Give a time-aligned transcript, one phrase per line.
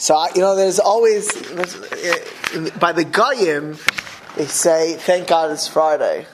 [0.00, 1.30] So you know, there's always
[2.78, 3.76] by the Goyim
[4.34, 6.24] they say, "Thank God it's Friday."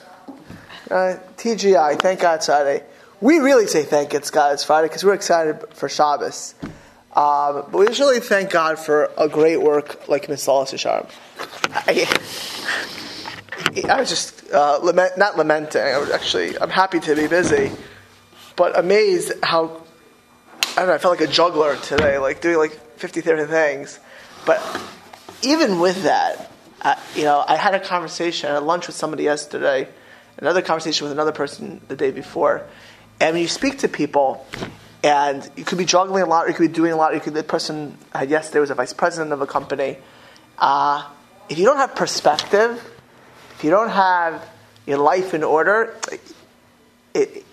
[0.89, 2.83] Uh, TGI, thank God it's Friday.
[3.19, 6.55] We really say thank God it's Friday because we're excited for Shabbos.
[7.13, 11.09] Um, but we usually thank God for a great work like Miss Sharm.
[11.73, 12.07] I,
[13.91, 15.81] I was just uh, lament, not lamenting.
[15.81, 17.71] I was actually, I'm happy to be busy,
[18.55, 19.83] but amazed how
[20.71, 20.93] I don't know.
[20.93, 23.99] I felt like a juggler today, like doing like 50 different things.
[24.45, 24.61] But
[25.41, 26.51] even with that,
[26.81, 29.87] uh, you know, I had a conversation, at lunch with somebody yesterday,
[30.37, 32.67] another conversation with another person the day before.
[33.19, 34.45] And when you speak to people,
[35.03, 37.13] and you could be juggling a lot, or you could be doing a lot.
[37.13, 39.97] You could, the person I had yesterday was a vice president of a company.
[40.57, 41.07] Uh,
[41.49, 42.83] if you don't have perspective,
[43.51, 44.47] if you don't have
[44.85, 45.95] your life in order,
[47.13, 47.45] it,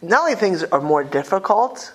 [0.00, 1.92] not only things are more difficult,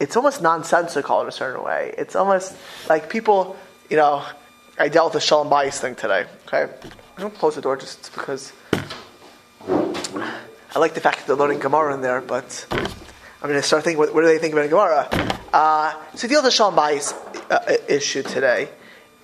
[0.00, 1.94] it's almost nonsensical in a certain way.
[1.96, 2.56] It's almost
[2.88, 3.56] like people,
[3.90, 4.24] you know,
[4.78, 6.24] I dealt with the Shalom Bayis thing today.
[6.46, 8.52] Okay, I'm gonna close the door just because
[9.68, 13.84] I like the fact that they're learning Gemara in there, but I'm going to start
[13.84, 15.08] thinking, what, what do they think about Gemara?
[15.52, 17.12] Uh, so deal with the Shalom Bayis
[17.50, 18.68] uh, issue today,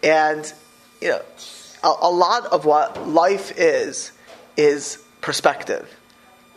[0.03, 0.53] and
[1.01, 1.23] you know,
[1.85, 4.13] a, a lot of what life is
[4.57, 5.89] is perspective,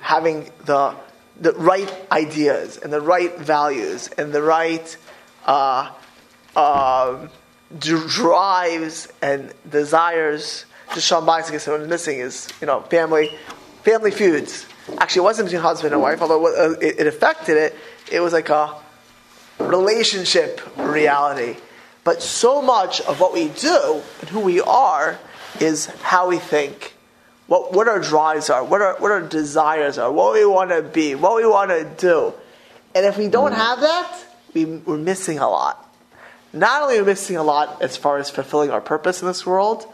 [0.01, 0.95] having the
[1.39, 4.97] the right ideas and the right values and the right
[5.45, 5.91] uh,
[6.55, 7.27] uh,
[7.77, 10.65] drives and desires.
[10.93, 13.31] Just Shalom Bayis, I guess missing is you know family,
[13.83, 14.65] family feuds.
[14.97, 17.75] Actually, it wasn't between husband and wife, although uh, it, it affected it.
[18.11, 18.75] It was like a
[19.59, 21.57] relationship reality.
[22.03, 25.19] But so much of what we do and who we are
[25.59, 26.95] is how we think
[27.49, 30.83] what, what our drives are, what our, what our desires are, what we want to
[30.83, 32.31] be, what we want to do.
[32.93, 33.59] And if we don't mm-hmm.
[33.59, 35.83] have that, we, we're missing a lot.
[36.53, 39.47] Not only are we missing a lot as far as fulfilling our purpose in this
[39.47, 39.91] world,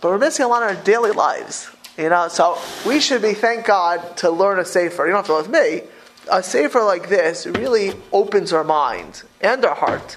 [0.00, 1.70] but we're missing a lot in our daily lives.
[1.96, 5.06] You know, so we should be, thank God, to learn a sefer.
[5.06, 5.88] You don't have to learn with me.
[6.30, 10.16] A sefer like this really opens our mind and our heart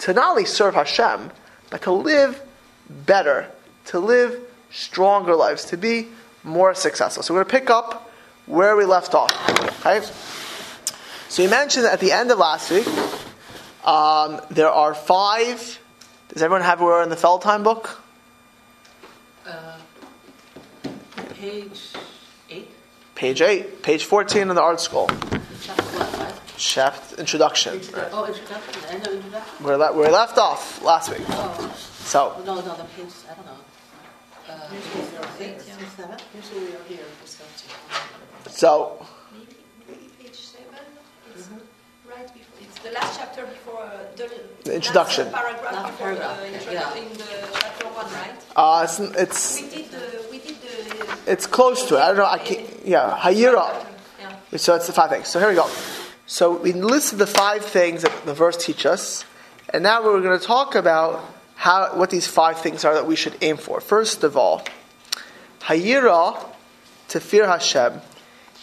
[0.00, 1.30] to not only serve Hashem,
[1.70, 2.42] but to live
[2.90, 3.48] better,
[3.86, 4.40] to live
[4.70, 6.08] stronger lives, to be
[6.42, 7.22] more successful.
[7.22, 8.10] So we're going to pick up
[8.46, 9.32] where we left off.
[9.80, 10.06] Okay?
[11.28, 12.86] So we mentioned at the end of last week,
[13.84, 15.80] um, there are five.
[16.28, 18.00] Does everyone have where in the Feldheim book?
[19.46, 19.76] Uh,
[21.34, 21.92] page
[22.50, 22.70] eight.
[23.14, 25.08] Page eight, page fourteen in the ArtScroll.
[25.62, 26.34] Chapter what, right?
[26.56, 27.80] Chapter introduction.
[28.12, 28.84] Oh, introduction.
[28.88, 29.64] End of introduction.
[29.64, 31.22] Where, le- where we left off last week.
[31.28, 33.06] Oh, So no, no, the page.
[33.30, 33.52] I don't know.
[35.40, 35.60] Eight,
[35.96, 36.18] seven.
[36.34, 37.70] Usually we are here discussing.
[38.50, 39.46] so Maybe,
[39.88, 40.66] maybe page seven.
[41.34, 41.48] It's
[42.08, 42.42] right before.
[42.60, 44.30] It's the last chapter before uh, the,
[44.64, 45.30] The introduction.
[45.30, 46.94] Paragraph Last before paragraph, the intro- yeah.
[46.94, 48.34] in the chapter one, right?
[48.56, 50.24] uh, it's, it's We did the.
[50.30, 51.30] We did the.
[51.32, 52.00] it's close to it.
[52.00, 52.26] I don't know.
[52.26, 52.68] I can't.
[52.86, 53.86] Yeah, Hayira.
[54.20, 54.56] Yeah.
[54.58, 55.28] So it's the five things.
[55.28, 55.68] So here we go.
[56.26, 59.24] So we listed the five things that the verse teach us,
[59.70, 61.22] and now we're going to talk about
[61.56, 63.80] how what these five things are that we should aim for.
[63.80, 64.62] First of all,
[65.62, 66.46] Hayira
[67.08, 68.00] to fear Hashem.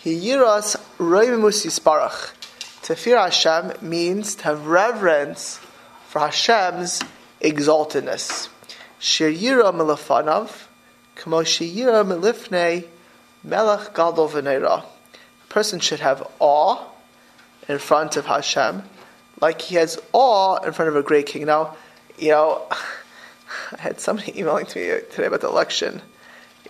[0.04, 2.32] Hayiras roimus yisparach.
[2.84, 5.60] To fear Hashem means to have reverence
[6.08, 7.02] for Hashem's
[7.42, 8.50] exaltedness.
[9.00, 10.68] Shirira milafanav,
[11.16, 12.88] kamo shirira milifnei,
[13.44, 14.84] melech gadol v'neira.
[14.84, 16.86] A person should have awe
[17.68, 18.84] in front of Hashem,
[19.42, 21.46] like he has awe in front of a great king.
[21.46, 21.76] Now,
[22.18, 26.02] you know, I had somebody emailing to me today about the election.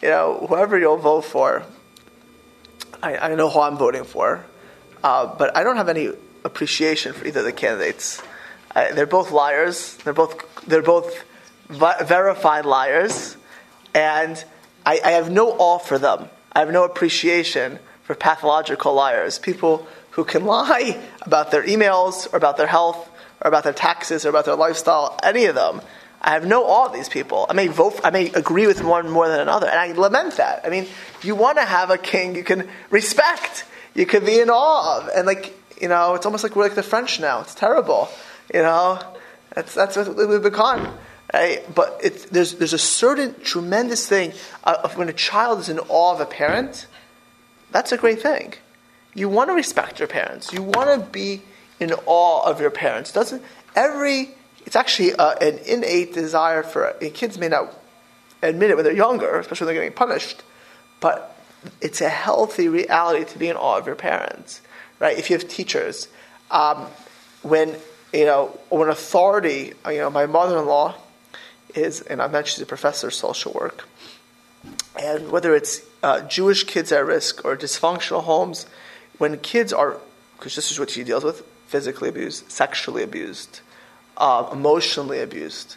[0.01, 1.63] You know, whoever you'll vote for,
[3.01, 4.45] I, I know who I'm voting for,
[5.03, 6.09] uh, but I don't have any
[6.43, 8.21] appreciation for either of the candidates.
[8.75, 9.95] I, they're both liars.
[9.97, 11.23] They're both they're both
[11.69, 13.37] vi- verified liars,
[13.93, 14.43] and
[14.85, 16.29] I, I have no awe for them.
[16.51, 22.37] I have no appreciation for pathological liars, people who can lie about their emails or
[22.37, 23.09] about their health
[23.43, 25.19] or about their taxes or about their lifestyle.
[25.21, 25.81] Any of them.
[26.21, 27.45] I have no awe of these people.
[27.49, 30.65] I may vote, I may agree with one more than another, and I lament that.
[30.65, 30.87] I mean,
[31.21, 35.09] you want to have a king you can respect, you can be in awe of,
[35.13, 37.41] and like you know, it's almost like we're like the French now.
[37.41, 38.07] It's terrible,
[38.53, 39.01] you know.
[39.53, 40.97] That's that's what we've become.
[41.33, 41.61] Right?
[41.75, 42.01] But
[42.31, 44.31] there's there's a certain tremendous thing
[44.63, 46.87] of when a child is in awe of a parent.
[47.71, 48.53] That's a great thing.
[49.13, 50.53] You want to respect your parents.
[50.53, 51.41] You want to be
[51.79, 53.11] in awe of your parents.
[53.11, 53.41] Doesn't
[53.75, 54.29] every
[54.65, 57.73] it's actually uh, an innate desire for kids may not
[58.41, 60.41] admit it when they're younger, especially when they're getting punished,
[60.99, 61.37] but
[61.81, 64.61] it's a healthy reality to be in awe of your parents,
[64.99, 65.17] right?
[65.17, 66.07] If you have teachers,
[66.51, 66.87] um,
[67.41, 67.75] when
[68.13, 70.95] you know, when authority, you know, my mother-in-law
[71.73, 73.87] is, and I mentioned she's a professor of social work,
[75.01, 78.67] and whether it's uh, Jewish kids at risk or dysfunctional homes,
[79.17, 79.97] when kids are,
[80.37, 81.43] because this is what she deals with,
[81.73, 83.61] physically abused, sexually abused,
[84.17, 85.75] uh, emotionally abused,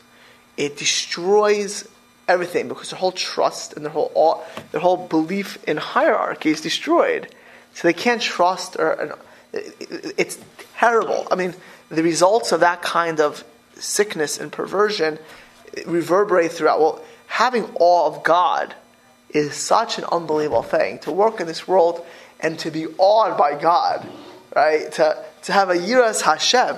[0.59, 1.89] it destroys
[2.29, 7.35] everything because their whole trust and their whole their whole belief in hierarchy is destroyed.
[7.73, 9.17] So they can't trust, or
[9.55, 10.39] it's
[10.77, 11.27] terrible.
[11.31, 11.55] I mean,
[11.89, 13.43] the results of that kind of
[13.77, 15.19] sickness and perversion
[15.87, 16.79] reverberate throughout.
[16.79, 18.75] Well, having awe of God
[19.31, 22.05] is such an unbelievable thing to work in this world
[22.39, 24.07] and to be awed by God,
[24.57, 24.91] right?
[24.93, 26.77] To to have a yiras Hashem,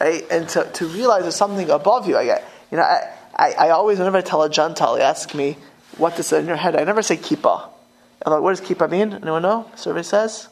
[0.00, 0.24] right?
[0.30, 2.16] And to, to realize there's something above you.
[2.16, 5.34] I get, you know, I, I, I always, whenever I tell a Gentile, they ask
[5.34, 5.56] me,
[5.96, 6.76] what is in your head?
[6.76, 7.68] I never say kippah.
[8.24, 9.14] I'm like, what does kippah mean?
[9.14, 9.68] Anyone know?
[9.74, 10.48] Survey says?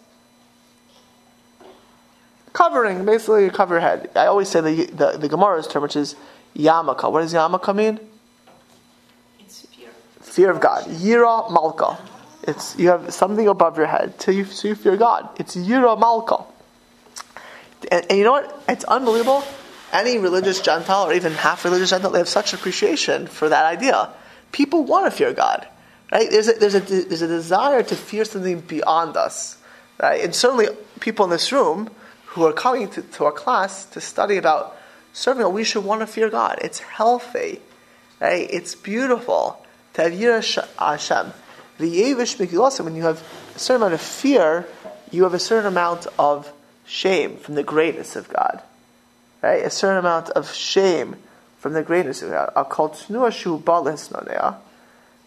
[2.52, 4.10] Covering, basically, you cover your head.
[4.16, 6.16] I always say the, the, the Gemara's term, which is
[6.56, 7.10] yamaka.
[7.10, 8.00] What does yamaka mean?
[9.38, 9.88] It's fear.
[10.20, 10.84] Fear of God.
[10.86, 11.98] Yira malka.
[12.42, 15.28] It's you have something above your head, so you, so you fear God.
[15.38, 16.44] It's yira malka.
[17.90, 18.62] And, and, you know what?
[18.68, 19.44] It's unbelievable.
[19.92, 24.10] Any religious Gentile or even half religious Gentile, they have such appreciation for that idea.
[24.52, 25.66] People want to fear God,
[26.10, 26.30] right?
[26.30, 29.58] There's a, there's a, there's a desire to fear something beyond us,
[30.00, 30.22] right?
[30.24, 30.68] And certainly
[31.00, 31.90] people in this room
[32.26, 34.76] who are coming to, to our class to study about
[35.12, 36.58] serving we should want to fear God.
[36.62, 37.60] It's healthy,
[38.20, 38.48] right?
[38.50, 39.62] It's beautiful
[39.94, 41.32] to have Yirah uh, Hashem.
[41.78, 43.22] The Yevish Megillah, when you have
[43.54, 44.66] a certain amount of fear,
[45.10, 46.50] you have a certain amount of
[46.92, 48.62] shame from the greatness of God.
[49.40, 49.64] Right?
[49.64, 51.16] A certain amount of shame
[51.58, 52.52] from the greatness of God.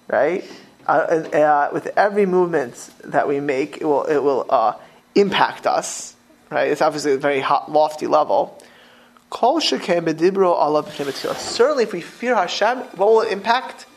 [0.08, 0.44] Right?
[0.88, 4.74] Uh, uh, with every movement that we make, it will, it will uh,
[5.16, 6.16] impact us.
[6.52, 6.72] Right?
[6.72, 8.62] It's obviously a very hot, lofty level.
[11.36, 13.88] Certainly, if we fear Hashem, what will it impact?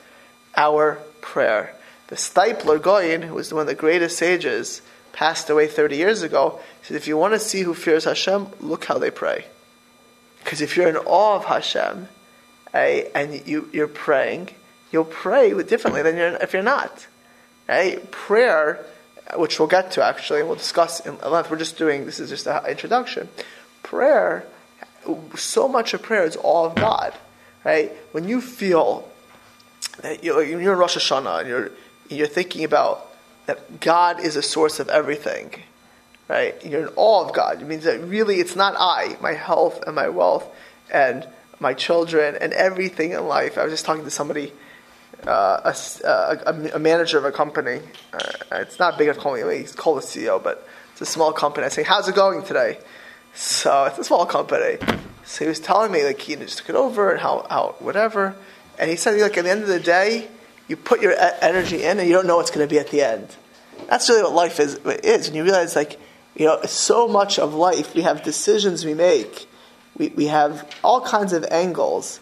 [0.56, 1.74] Our prayer.
[2.06, 4.80] The Steipler Gaon, who was one of the greatest sages,
[5.12, 8.84] passed away 30 years ago, said, if you want to see who fears Hashem, look
[8.84, 9.46] how they pray.
[10.42, 12.08] Because if you're in awe of Hashem
[12.72, 14.50] right, and you, you're praying,
[14.92, 17.06] you'll pray differently than you're, if you're not.
[17.68, 18.10] Right?
[18.10, 18.84] Prayer,
[19.36, 22.30] which we'll get to actually, we'll discuss in a length, we're just doing, this is
[22.30, 23.28] just an introduction.
[23.82, 24.46] Prayer,
[25.36, 27.12] so much of prayer is awe of God.
[27.64, 27.92] Right?
[28.12, 29.08] When you feel
[30.00, 31.70] that you're, you're in Rosh Hashanah and you're,
[32.08, 33.07] you're thinking about
[33.48, 35.54] that God is a source of everything,
[36.28, 36.54] right?
[36.64, 37.62] You're in awe of God.
[37.62, 40.46] It means that really it's not I, my health and my wealth
[40.92, 41.26] and
[41.58, 43.56] my children and everything in life.
[43.56, 44.52] I was just talking to somebody,
[45.26, 45.72] uh,
[46.04, 47.80] a, a, a, manager of a company.
[48.12, 48.18] Uh,
[48.52, 51.64] it's not big calling me, he's called a CEO, but it's a small company.
[51.64, 52.76] I say, how's it going today?
[53.32, 54.76] So it's a small company.
[55.24, 58.36] So he was telling me like he just took it over and how, how whatever.
[58.78, 60.28] And he said like at the end of the day,
[60.68, 63.02] you put your energy in and you don't know what's going to be at the
[63.02, 63.34] end.
[63.88, 64.76] That's really what life is.
[64.76, 65.98] Is and you realize like
[66.36, 69.48] you know so much of life we have decisions we make,
[69.96, 72.20] we we have all kinds of angles,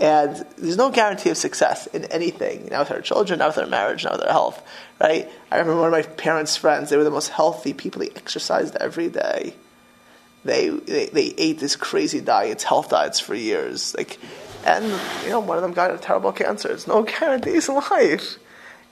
[0.00, 2.68] and there's no guarantee of success in anything.
[2.70, 4.62] Now with our children, now with our marriage, now with our health,
[5.00, 5.28] right?
[5.50, 6.90] I remember one of my parents' friends.
[6.90, 8.00] They were the most healthy people.
[8.00, 9.54] They exercised every day.
[10.44, 13.94] They, they, they ate this crazy diets, health diets for years.
[13.96, 14.18] Like
[14.64, 14.84] and
[15.24, 16.70] you know, one of them got a terrible cancer.
[16.70, 18.38] It's no guarantees in life.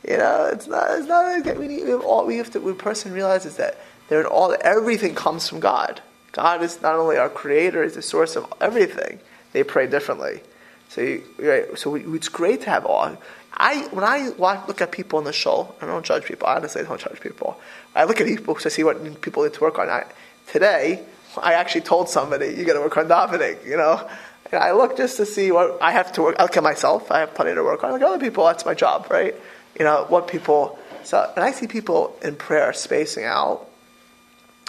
[0.08, 0.86] You know, it's not.
[0.90, 1.56] It's not.
[1.56, 2.26] We need all.
[2.26, 2.60] We have to.
[2.60, 4.56] The person realizes that they're all.
[4.60, 6.00] Everything comes from God.
[6.32, 9.20] God is not only our creator; is the source of everything.
[9.52, 10.42] They pray differently.
[10.88, 13.16] So, you, right, so we, it's great to have awe.
[13.52, 14.28] I when I
[14.66, 16.46] look at people in the show, I don't judge people.
[16.46, 17.58] Honestly, I don't judge people.
[17.94, 19.88] I look at people to see what people need to work on.
[19.88, 20.04] I,
[20.46, 21.02] today,
[21.42, 24.08] I actually told somebody, "You got to work on davening." You know,
[24.52, 26.36] and I look just to see what I have to work.
[26.38, 27.10] I look at myself.
[27.10, 27.94] I have plenty to work on.
[27.94, 28.44] At other people.
[28.46, 29.34] That's my job, right?
[29.78, 30.78] You know what people.
[31.04, 33.66] So, and I see people in prayer spacing out,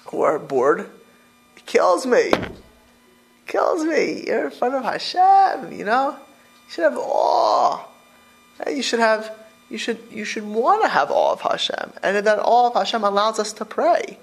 [0.10, 0.90] who are bored.
[1.56, 2.32] It kills me.
[2.32, 2.52] It
[3.48, 4.26] kills me.
[4.28, 5.72] You're in front of Hashem.
[5.72, 7.86] You know, you should have awe.
[8.68, 9.32] You should have.
[9.70, 10.00] You should.
[10.12, 13.54] You should want to have awe of Hashem, and that awe of Hashem allows us
[13.54, 14.18] to pray.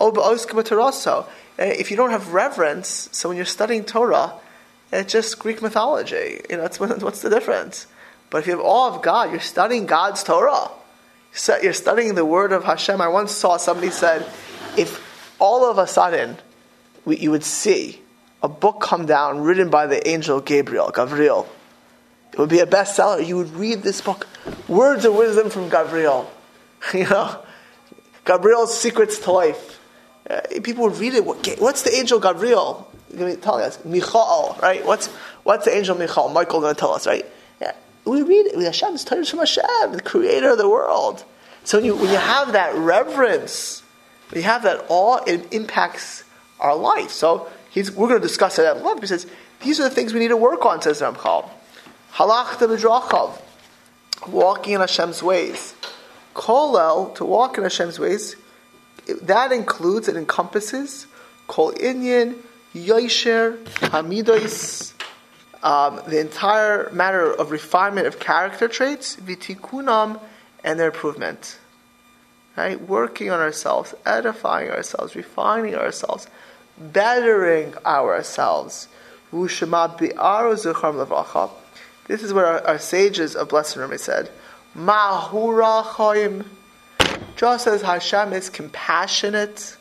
[0.00, 4.34] Oh, if you don't have reverence, so when you're studying Torah,
[4.92, 6.40] it's just Greek mythology.
[6.50, 7.86] You know, what's the difference.
[8.30, 10.70] But if you have awe of God, you're studying God's Torah.
[11.62, 13.00] You're studying the word of Hashem.
[13.00, 14.26] I once saw somebody said,
[14.76, 15.00] if
[15.38, 16.38] all of a sudden
[17.04, 18.00] we, you would see
[18.42, 21.48] a book come down written by the angel Gabriel, Gabriel,
[22.32, 23.24] it would be a bestseller.
[23.24, 24.26] You would read this book,
[24.68, 26.30] words of wisdom from Gabriel.
[26.92, 27.42] You know,
[28.26, 29.80] Gabriel's secrets to life.
[30.28, 31.24] Uh, people would read it.
[31.24, 32.90] What's the angel Gabriel?
[33.16, 34.84] going to telling us Michael, right?
[34.84, 35.08] What's
[35.42, 36.28] what's the angel Michael?
[36.28, 37.24] Michael going to tell us, right?
[37.60, 37.72] Yeah,
[38.04, 38.60] we read it.
[38.60, 41.24] Hashem is Torah from Hashem, the Creator of the world.
[41.64, 43.82] So when you when you have that reverence,
[44.30, 46.24] when you have that awe, it impacts
[46.60, 47.10] our life.
[47.10, 49.00] So we're going to discuss it at length.
[49.00, 49.26] He says
[49.62, 50.82] these are the things we need to work on.
[50.82, 51.48] Says Ramchal,
[52.14, 53.40] halach b'drachav,
[54.28, 55.74] walking in Hashem's ways.
[56.34, 58.36] Kolel to walk in Hashem's ways.
[59.22, 61.06] That includes and encompasses
[61.46, 62.36] kol inyan,
[62.74, 64.92] yosher, hamidos,
[65.62, 70.20] um, the entire matter of refinement of character traits, vitikunam,
[70.62, 71.58] and their improvement.
[72.56, 72.80] Right?
[72.80, 76.28] Working on ourselves, edifying ourselves, refining ourselves,
[76.78, 78.88] bettering ourselves.
[79.32, 79.62] This
[82.22, 84.30] is what our, our sages of Blessed Memory said.
[84.76, 85.82] Mahura
[87.36, 89.76] Just as Hashem is compassionate,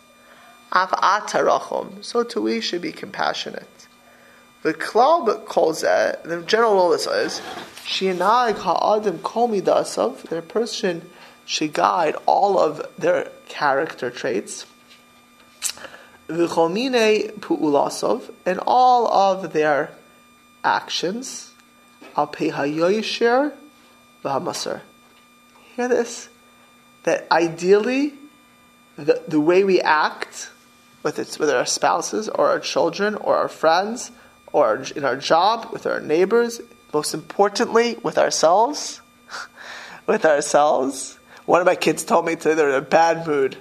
[2.02, 3.88] so too we should be compassionate.
[4.64, 7.42] The club calls it, the general rule this is,
[7.86, 11.08] Shinag ha'adim kol midasav, that a person
[11.46, 14.66] should guide all of their character traits,
[16.28, 19.92] v'chomine pu'ulasov, and all of their
[20.64, 21.52] actions,
[22.16, 23.54] al pehayoyisher
[24.24, 24.82] v'hamasar.
[25.76, 26.30] Hear this?
[27.04, 28.14] That ideally,
[28.96, 30.50] the, the way we act,
[31.04, 34.12] with, it's, with our spouses or our children or our friends,
[34.52, 36.62] or in our job, with our neighbors,
[36.94, 39.02] most importantly, with ourselves.
[40.08, 41.18] with ourselves.
[41.46, 43.58] One of my kids told me today they're in a bad mood.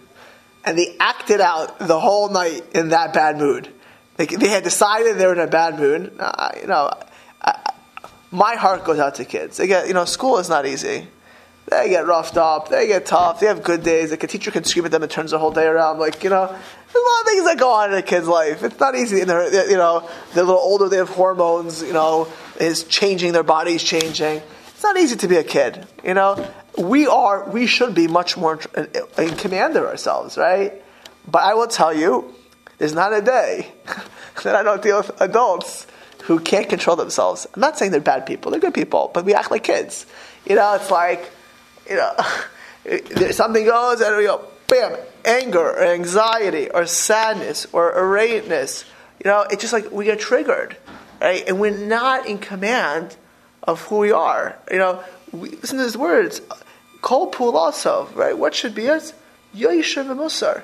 [0.65, 3.69] And they acted out the whole night in that bad mood.
[4.17, 6.15] They, they had decided they were in a bad mood.
[6.21, 6.91] Uh, you know,
[7.41, 7.73] I,
[8.31, 9.59] my heart goes out to kids.
[9.59, 11.09] Get, you know, school is not easy.
[11.73, 12.69] They get roughed up.
[12.69, 13.41] They get tough.
[13.41, 14.11] They have good days.
[14.11, 15.99] Like a teacher can scream at them and turns the whole day around.
[15.99, 18.63] Like you know, there's a lot of things that go on in a kid's life.
[18.63, 19.21] It's not easy.
[19.21, 20.89] And they're you know they're a little older.
[20.89, 21.83] They have hormones.
[21.83, 22.29] You know,
[22.61, 23.33] is changing.
[23.33, 24.43] Their body's changing.
[24.69, 25.87] It's not easy to be a kid.
[26.05, 27.49] You know, we are.
[27.49, 28.61] We should be much more
[29.17, 30.75] in command of ourselves, right?
[31.27, 32.35] But I will tell you,
[32.79, 33.73] there's not a day
[34.43, 35.87] that I don't deal with adults
[36.25, 37.47] who can't control themselves.
[37.55, 38.51] I'm not saying they're bad people.
[38.51, 40.07] They're good people, but we act like kids.
[40.45, 41.31] You know, it's like
[41.89, 48.85] you know, something goes and we go, bam, anger or anxiety or sadness or irrateness.
[49.23, 50.77] You know, it's just like we get triggered,
[51.21, 51.45] right?
[51.47, 53.17] And we're not in command
[53.63, 54.59] of who we are.
[54.71, 56.41] You know, we, listen to these words.
[57.01, 58.37] Kol pulasov, right?
[58.37, 59.13] What should be us?
[59.55, 60.63] Yoishav musar.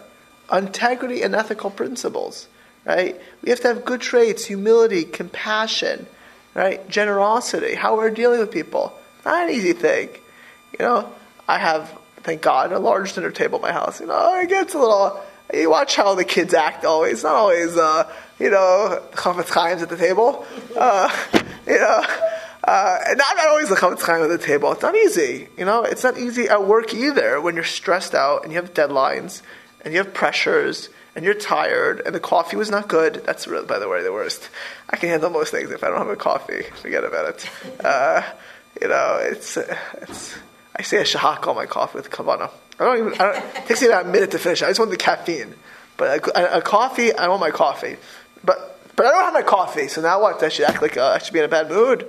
[0.51, 2.49] Integrity and ethical principles,
[2.85, 3.21] right?
[3.43, 6.07] We have to have good traits, humility, compassion,
[6.55, 6.89] right?
[6.89, 8.95] Generosity, how we're dealing with people.
[9.25, 10.09] Not an easy thing.
[10.73, 11.13] You know,
[11.47, 14.01] I have, thank God, a large dinner table at my house.
[14.01, 15.21] You know, it gets a little.
[15.53, 16.85] You watch how the kids act.
[16.85, 17.77] Always, not always.
[17.77, 20.47] Uh, you know, chavetz chaims at the table.
[20.77, 21.11] Uh,
[21.67, 22.05] you know.
[22.65, 24.73] Uh, and not, not always the chavetz chaim at the table.
[24.73, 25.49] It's not easy.
[25.57, 28.75] You know, it's not easy at work either when you're stressed out and you have
[28.75, 29.41] deadlines
[29.81, 33.23] and you have pressures and you're tired and the coffee was not good.
[33.25, 34.51] That's really, by the way, the worst.
[34.91, 36.63] I can handle most things if I don't have a coffee.
[36.83, 37.51] Forget about it.
[37.83, 38.23] Uh,
[38.81, 40.37] you know, it's it's
[40.79, 42.51] I say a shahak on my coffee with kavana.
[42.79, 43.21] I don't even.
[43.21, 44.63] I don't, it takes me about a minute to finish.
[44.63, 45.55] I just want the caffeine.
[45.97, 47.97] But a, a, coffee, I want my coffee.
[48.45, 49.89] But but I don't have my coffee.
[49.89, 50.43] So now what?
[50.43, 52.09] I should act like uh, I should be in a bad mood.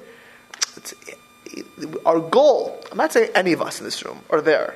[0.78, 0.94] It's,
[2.06, 2.84] our goal.
[2.92, 4.76] I'm not saying any of us in this room are there.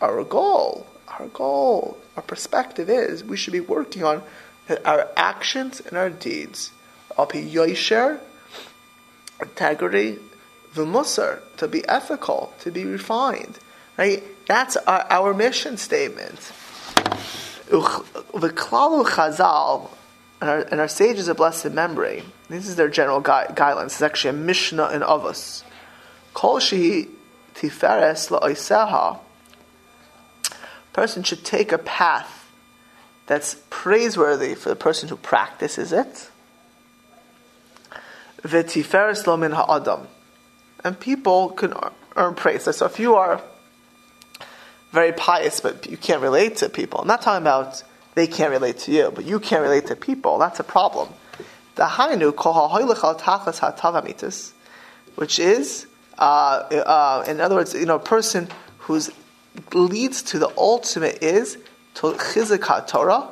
[0.00, 4.22] Our goal, our goal, our perspective is we should be working on
[4.66, 6.72] that our actions and our deeds.
[7.16, 8.18] I'll be yosher,
[9.40, 10.18] integrity,
[10.74, 13.58] v'musar, to be ethical, to be refined.
[13.96, 14.22] Right?
[14.46, 16.38] That's our, our mission statement.
[17.68, 19.90] V'klalu chazal,
[20.40, 23.86] and our, and our sages of blessed memory, this is their general gui- guidelines.
[23.86, 25.62] It's actually a Mishnah in Avos.
[26.34, 27.08] Kol shehi
[27.54, 29.20] tiferes la'oiseha.
[30.92, 32.50] Person should take a path
[33.26, 36.30] that's praiseworthy for the person who practices it.
[38.42, 40.08] V'tiferes lo min ha'adam
[40.84, 41.74] and people can
[42.14, 42.62] earn praise.
[42.76, 43.40] So if you are
[44.92, 47.82] very pious, but you can't relate to people, I'm not talking about
[48.14, 51.08] they can't relate to you, but you can't relate to people, that's a problem.
[51.74, 52.32] The hainu
[55.16, 55.86] which is,
[56.18, 58.48] uh, uh, in other words, you know, a person
[58.78, 59.10] who's
[59.72, 61.58] leads to the ultimate is
[61.94, 63.28] to Torah,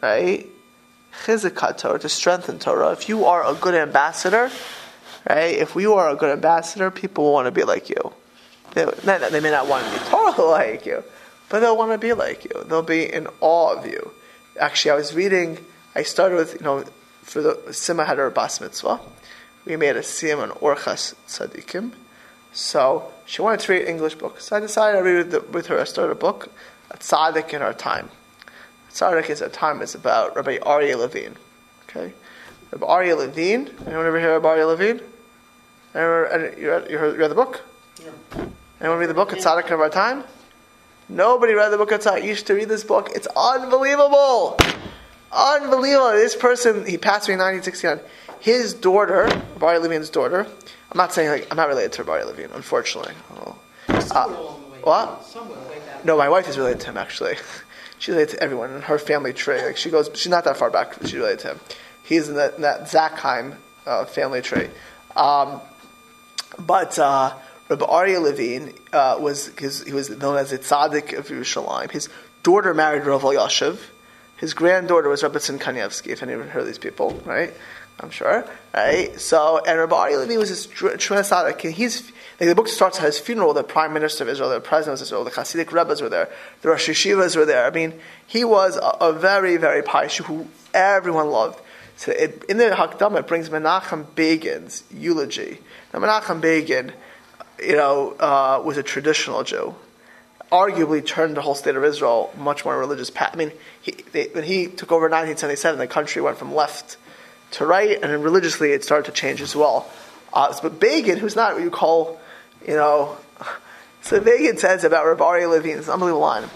[0.00, 0.46] right?
[1.24, 2.92] Chizikat Torah, to strengthen Torah.
[2.92, 4.50] If you are a good ambassador,
[5.28, 5.56] right?
[5.56, 8.12] If you are a good ambassador, people will want to be like you.
[8.72, 11.04] They, they may not want to be totally like you,
[11.48, 12.64] but they'll want to be like you.
[12.66, 14.12] They'll be in awe of you.
[14.58, 15.64] Actually, I was reading.
[15.94, 16.84] I started with you know
[17.22, 19.00] for the Sima had her bas mitzvah.
[19.64, 21.92] We made a siyam on Orchas Tzadikim.
[22.52, 24.40] So she wanted to read English book.
[24.40, 25.80] So I decided to read with, with her.
[25.80, 26.48] I started a book,
[26.90, 28.10] a tzaddik in our time.
[28.92, 31.36] Tzaddik is our time is about Rabbi Aryeh Levine.
[31.88, 32.12] Okay,
[32.70, 33.70] Rabbi Aryeh Levine.
[33.86, 35.00] Anyone ever hear of Aryeh Levine?
[35.94, 37.62] Ever, you, read, you, heard, you read the book?
[38.02, 38.46] Yeah.
[38.80, 40.24] Anyone read the book, A Tzaddik of Our Time?
[41.08, 42.24] Nobody read the book of Tzaddik.
[42.24, 43.10] You should read this book.
[43.14, 44.58] It's unbelievable.
[45.30, 46.12] Unbelievable.
[46.12, 48.00] This person, he passed away in 1969.
[48.40, 50.46] His daughter, Reb Aryeh Levine's daughter,
[50.90, 53.14] I'm not saying, like, I'm not related to Barry Levine, unfortunately.
[53.36, 53.56] Oh.
[54.00, 54.78] Somewhere along the way.
[54.82, 55.36] what?
[56.04, 57.36] No, my wife is related to him, actually.
[57.98, 59.62] She's related to everyone in her family tree.
[59.62, 61.60] Like, she goes, she's not that far back, but she's related to him.
[62.02, 64.68] He's in that, in that Zackheim uh, family tree.
[65.16, 65.60] Um,
[66.58, 67.34] but uh,
[67.68, 71.90] Rabbi Aryeh Levine uh, was his, he was known as the tzaddik of Yerushalayim.
[71.90, 72.08] His
[72.42, 73.78] daughter married Rav Elyashiv.
[74.36, 77.54] His granddaughter was Rebbetzin Kanievsky, if anyone heard of these people, right?
[78.00, 78.44] I'm sure,
[78.74, 79.18] right?
[79.20, 81.64] So, and Rabbi Aryeh Levine was this tremendous tzaddik.
[81.64, 84.60] And he's, like the book starts at his funeral, the prime minister of Israel, the
[84.60, 86.28] president of Israel, the Hasidic Rebbes were there,
[86.62, 87.64] the Rosh Yeshivas were there.
[87.64, 87.94] I mean,
[88.26, 91.60] he was a, a very, very pious who everyone loved.
[91.96, 95.58] So it, in the Hakdama, it brings Menachem Begin's eulogy.
[95.92, 96.92] Now, Menachem Begin,
[97.60, 99.74] you know, uh, was a traditional Jew.
[100.50, 103.30] Arguably turned the whole state of Israel much more religious path.
[103.32, 106.96] I mean, he, they, when he took over in 1977, the country went from left
[107.52, 109.88] to right, and religiously it started to change as well.
[110.32, 112.20] Uh, but Begin, who's not what you call,
[112.66, 113.16] you know,
[114.02, 116.48] so Begin says about Rabbi Levine, it's an unbelievable line.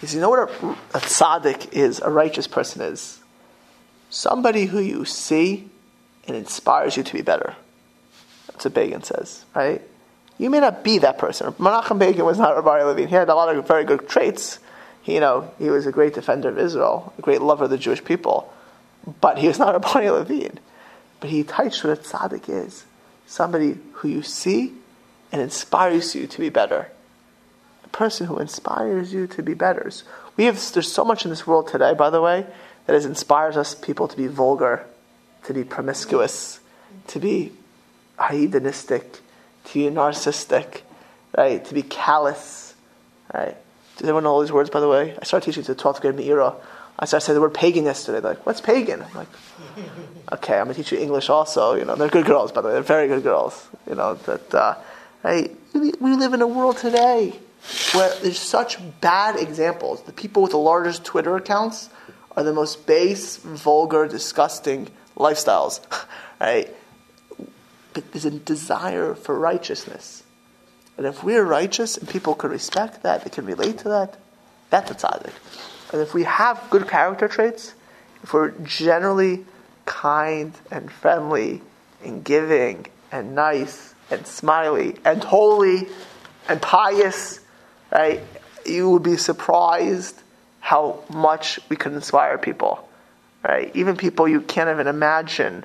[0.00, 3.17] He says, you know what a, a tzaddik is, a righteous person is?
[4.10, 5.68] Somebody who you see
[6.26, 7.54] and inspires you to be better.
[8.46, 9.82] That's what Begin says, right?
[10.38, 11.52] You may not be that person.
[11.54, 13.08] Menachem Begin was not Rabbi Levine.
[13.08, 14.58] He had a lot of very good traits.
[15.02, 17.78] He, you know, he was a great defender of Israel, a great lover of the
[17.78, 18.52] Jewish people.
[19.20, 20.58] But he was not Rabbi Levine.
[21.20, 22.84] But he touched what a tzaddik is.
[23.26, 24.72] Somebody who you see
[25.32, 26.90] and inspires you to be better.
[27.84, 29.90] A person who inspires you to be better.
[30.36, 32.46] We have, there's so much in this world today, by the way,
[32.88, 34.86] that is, inspires us people to be vulgar,
[35.44, 36.58] to be promiscuous,
[37.08, 37.52] to be
[38.30, 39.20] hedonistic,
[39.64, 40.80] to be narcissistic,
[41.36, 41.62] right?
[41.66, 42.74] To be callous,
[43.34, 43.54] right?
[43.96, 45.14] Does anyone know all these words, by the way?
[45.20, 46.54] I started teaching to the 12th grade Meira.
[46.98, 48.20] I started saying the word pagan yesterday.
[48.20, 49.02] They're like, what's pagan?
[49.02, 49.28] I'm like,
[50.32, 51.74] okay, I'm going to teach you English also.
[51.74, 52.72] You know, they're good girls, by the way.
[52.72, 53.68] They're very good girls.
[53.86, 54.76] You know, that, uh,
[55.22, 55.54] right?
[55.74, 57.34] We live in a world today
[57.92, 60.04] where there's such bad examples.
[60.04, 61.90] The people with the largest Twitter accounts
[62.38, 65.80] are the most base, vulgar, disgusting lifestyles,
[66.40, 66.72] right?
[67.92, 70.22] But there's a desire for righteousness.
[70.96, 74.18] And if we're righteous and people can respect that, they can relate to that,
[74.70, 75.32] that's a tzaddik.
[75.92, 77.74] And if we have good character traits,
[78.22, 79.44] if we're generally
[79.84, 81.60] kind and friendly
[82.04, 85.88] and giving and nice and smiley and holy
[86.48, 87.40] and pious,
[87.90, 88.20] right,
[88.64, 90.22] you would be surprised
[90.68, 92.86] how much we can inspire people,
[93.42, 93.74] right?
[93.74, 95.64] Even people you can't even imagine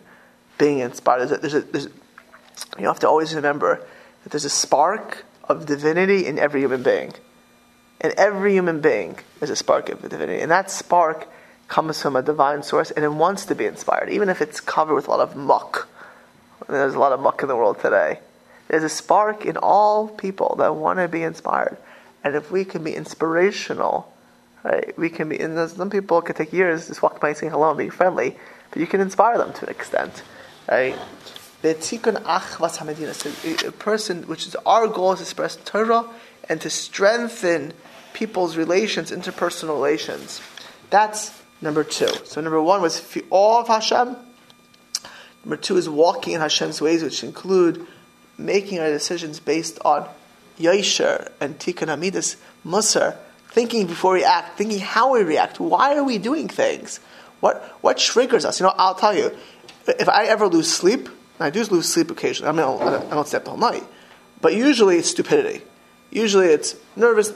[0.57, 1.27] being inspired.
[1.27, 1.89] There's a, there's a,
[2.79, 3.85] you have to always remember
[4.23, 7.11] that there's a spark of divinity in every human being.
[7.99, 10.41] In every human being, there's a spark of divinity.
[10.41, 11.27] And that spark
[11.67, 14.95] comes from a divine source and it wants to be inspired, even if it's covered
[14.95, 15.89] with a lot of muck.
[16.69, 18.21] There's a lot of muck in the world today.
[18.69, 21.75] There's a spark in all people that want to be inspired.
[22.23, 24.12] And if we can be inspirational,
[24.63, 27.69] right, we can be, and some people can take years just walk by saying hello
[27.69, 28.37] and being friendly,
[28.69, 30.23] but you can inspire them to an extent,
[30.69, 30.97] right?
[31.61, 36.05] The tikkun achvas a person, which is our goal is to express Torah
[36.49, 37.73] and to strengthen
[38.13, 40.41] people's relations, interpersonal relations.
[40.89, 42.09] That's number two.
[42.25, 44.15] So number one was awe of Hashem.
[45.45, 47.85] Number two is walking in Hashem's ways, which include
[48.37, 50.07] making our decisions based on
[50.59, 53.17] Yosher and Tikkun Hamidus Musar,
[53.53, 55.59] thinking before we act, thinking how we react.
[55.59, 56.99] Why are we doing things?
[57.39, 58.59] What what triggers us?
[58.59, 59.31] You know, I'll tell you,
[59.87, 61.07] if I ever lose sleep,
[61.39, 62.49] I do lose sleep occasionally.
[62.49, 63.83] I mean, I don't, I don't stay up all night,
[64.41, 65.63] but usually it's stupidity.
[66.09, 67.31] Usually it's nervous.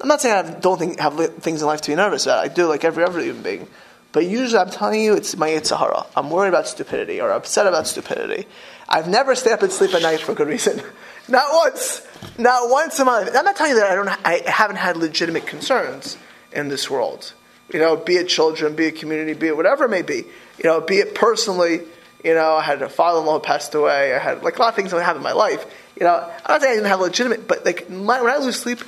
[0.00, 2.44] I'm not saying I don't think, have things in life to be nervous about.
[2.44, 3.68] I do, like every other human being.
[4.12, 6.04] But usually, I'm telling you, it's my yetzer hara.
[6.14, 8.46] I'm worried about stupidity or upset about stupidity.
[8.88, 10.82] I've never stayed up and sleep at night for good reason.
[11.28, 12.06] Not once.
[12.38, 13.30] Not once a month.
[13.34, 14.08] I'm not telling you that I don't.
[14.08, 16.16] I haven't had legitimate concerns
[16.52, 17.32] in this world.
[17.72, 20.24] You know, be it children, be it community, be it whatever it may be.
[20.58, 21.82] You know, be it personally.
[22.24, 24.14] You know, I had a father-in-law passed away.
[24.14, 25.64] I had like a lot of things that happened in my life.
[25.98, 28.60] You know, I'm not saying I didn't have legitimate, but like my, when I lose
[28.60, 28.80] sleep,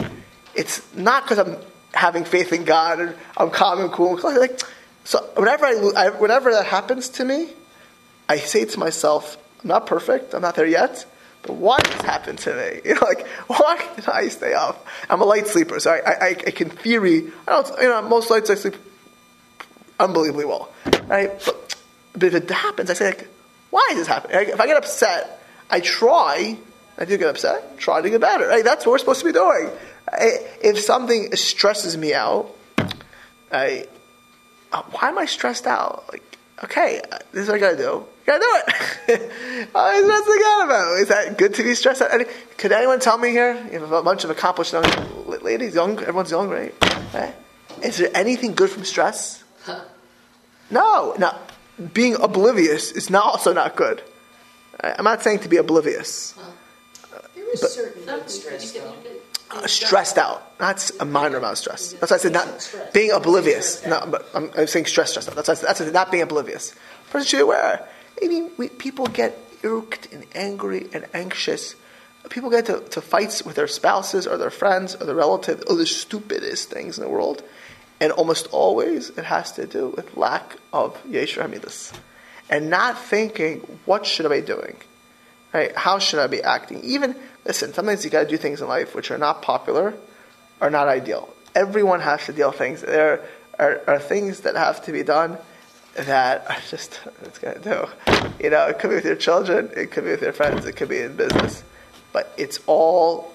[0.55, 1.57] it's not because I'm
[1.93, 4.19] having faith in God and I'm calm and cool.
[4.23, 4.61] Like,
[5.05, 7.49] so whenever I, I, whenever that happens to me,
[8.29, 11.05] I say to myself, I'm not perfect, I'm not there yet,
[11.47, 12.81] but why did this happen to me?
[12.85, 14.87] You know, like, why did I stay up?
[15.11, 18.31] I'm a light sleeper, so I, I, I can theory, I don't, you know, most
[18.31, 18.77] nights I sleep
[20.01, 20.71] unbelievably well,
[21.07, 21.31] right?
[21.45, 21.77] But,
[22.15, 23.29] but if it happens, I say, like,
[23.71, 24.37] why is this happening?
[24.37, 26.57] Like, if I get upset, I try,
[26.97, 28.65] I do get upset, try to get better, right?
[28.65, 29.71] That's what we're supposed to be doing.
[30.11, 32.55] I, if something stresses me out,
[33.53, 33.87] I,
[34.73, 36.05] uh, why am I stressed out?
[36.11, 37.03] Like, okay,
[37.33, 38.07] this is what I gotta do.
[38.27, 39.33] Gotta do it.
[39.73, 40.99] Why am I stressing out about?
[41.01, 42.13] Is that good to be stressed out?
[42.13, 42.25] Any-
[42.57, 43.55] Could anyone tell me here?
[43.71, 44.85] You have a bunch of accomplished young
[45.43, 46.75] ladies, young, everyone's young, right?
[47.13, 47.35] right?
[47.83, 49.43] Is there anything good from stress?
[50.71, 51.15] No.
[51.19, 51.39] Now,
[51.93, 54.03] being oblivious is not also not good.
[54.83, 56.35] I- I'm not saying to be oblivious.
[57.35, 58.95] There is But- certain good stress, though.
[59.51, 60.59] Uh, stressed out.
[60.59, 61.93] That's a minor amount of stress.
[62.01, 62.49] That's why I said not
[62.93, 63.85] being oblivious.
[63.87, 65.37] No, but I'm, I'm saying stress, stressed out.
[65.37, 66.75] That's why I said, that's why I said not being oblivious.
[67.11, 67.87] Person should be aware.
[68.23, 71.75] I mean, we, people get irked and angry and anxious.
[72.31, 75.77] People get to, to fights with their spouses or their friends or their relatives or
[75.77, 77.43] the stupidest things in the world.
[78.01, 81.93] And almost always it has to do with lack of Yeshua Hamidus.
[82.51, 84.77] And not thinking, what should I be doing?
[85.53, 85.75] Right?
[85.77, 86.83] How should I be acting?
[86.83, 89.95] Even listen, sometimes you got to do things in life which are not popular,
[90.61, 91.29] are not ideal.
[91.55, 92.81] Everyone has to deal with things.
[92.81, 93.25] There
[93.59, 95.39] are, are things that have to be done
[95.95, 97.87] that are just it's gonna do.
[98.43, 100.77] You know, it could be with your children, it could be with your friends, it
[100.77, 101.63] could be in business,
[102.13, 103.33] but it's all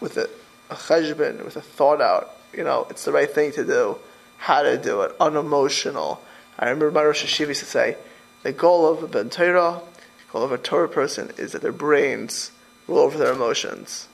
[0.00, 0.28] with a,
[0.70, 2.36] a with a thought out.
[2.52, 3.98] You know, it's the right thing to do.
[4.38, 6.20] How to do it, unemotional.
[6.58, 7.96] I remember my Rosh Yeshiva used to say,
[8.42, 9.80] the goal of a Ben Torah,
[10.26, 12.50] the goal of a Torah person is that their brains
[12.88, 14.08] rule over their emotions.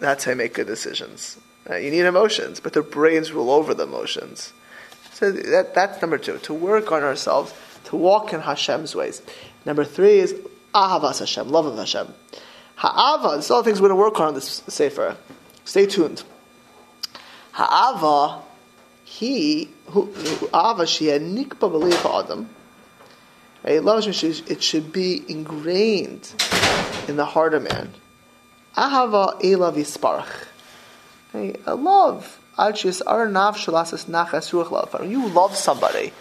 [0.00, 1.38] That's how you make good decisions.
[1.68, 4.52] You need emotions, but their brains rule over the emotions.
[5.22, 7.54] So that, that's number two, to work on ourselves,
[7.84, 9.22] to walk in Hashem's ways.
[9.64, 10.34] Number three is
[10.74, 12.12] Ahavas Hashem, love of Hashem.
[12.74, 15.16] Ha'ava, this is all things we're going to work on in this Sefer.
[15.64, 16.24] Stay tuned.
[17.52, 18.42] Ha'ava,
[19.04, 20.12] he, who,
[20.52, 22.50] Ava, she had nikba b'leif adam.
[23.62, 26.34] It should be ingrained
[27.06, 27.94] in the heart of man.
[28.76, 30.48] Ahava elav yisparach.
[31.64, 32.40] A love.
[35.04, 36.12] You love somebody,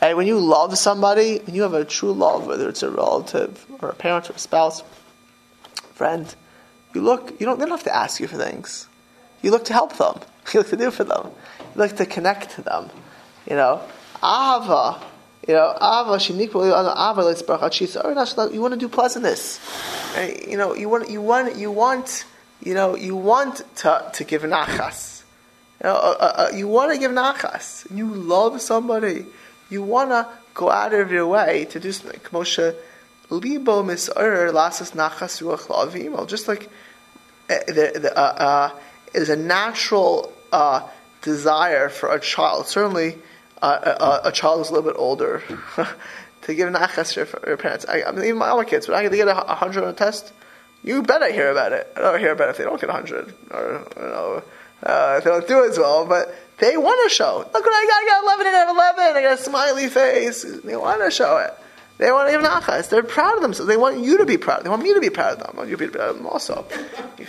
[0.00, 3.64] and when you love somebody, when you have a true love, whether it's a relative
[3.80, 4.82] or a parent or a spouse,
[5.94, 6.34] friend,
[6.94, 7.40] you look.
[7.40, 7.58] You don't.
[7.58, 8.88] They don't have to ask you for things.
[9.42, 10.20] You look to help them.
[10.52, 11.32] You look to do for them.
[11.74, 12.88] You look to connect to them.
[13.50, 13.82] You know,
[14.22, 15.00] Ava.
[15.48, 19.60] You know, Ava Ava oh, You want to do pleasantness.
[20.48, 21.10] You know, you want.
[21.10, 21.56] You want.
[21.56, 22.24] You want.
[22.62, 25.15] You know, you want to to give nachas.
[25.82, 27.86] You, know, uh, uh, uh, you want to give nachas.
[27.94, 29.26] You love somebody.
[29.68, 32.20] You want to go out of your way to do something.
[32.32, 32.74] Moshe,
[33.28, 36.28] libo misor lasas nachas ruach.
[36.28, 36.68] Just like
[37.50, 38.70] uh, the, uh, uh,
[39.12, 40.86] there's a natural uh,
[41.22, 42.66] desire for a child.
[42.66, 43.18] Certainly,
[43.60, 45.42] uh, a, a child who's a little bit older
[46.42, 47.84] to give nachas to your, parents.
[47.86, 49.90] I, I mean, even my other kids, when I get to get a hundred on
[49.90, 50.32] a test,
[50.82, 51.92] you better hear about it.
[51.96, 54.42] I don't hear about it if they don't get a hundred or you know
[54.82, 56.34] uh, they don't do as well, but.
[56.58, 57.36] They want to show.
[57.36, 58.02] Look what I got!
[58.02, 59.16] I got eleven and I have eleven.
[59.18, 60.42] I got a smiley face.
[60.64, 61.52] They want to show it.
[61.98, 62.90] They want to give nachas.
[62.90, 63.68] They're proud of themselves.
[63.68, 64.64] They want you to be proud.
[64.64, 65.50] They want me to be proud of them.
[65.54, 66.66] I want you to be proud of them also.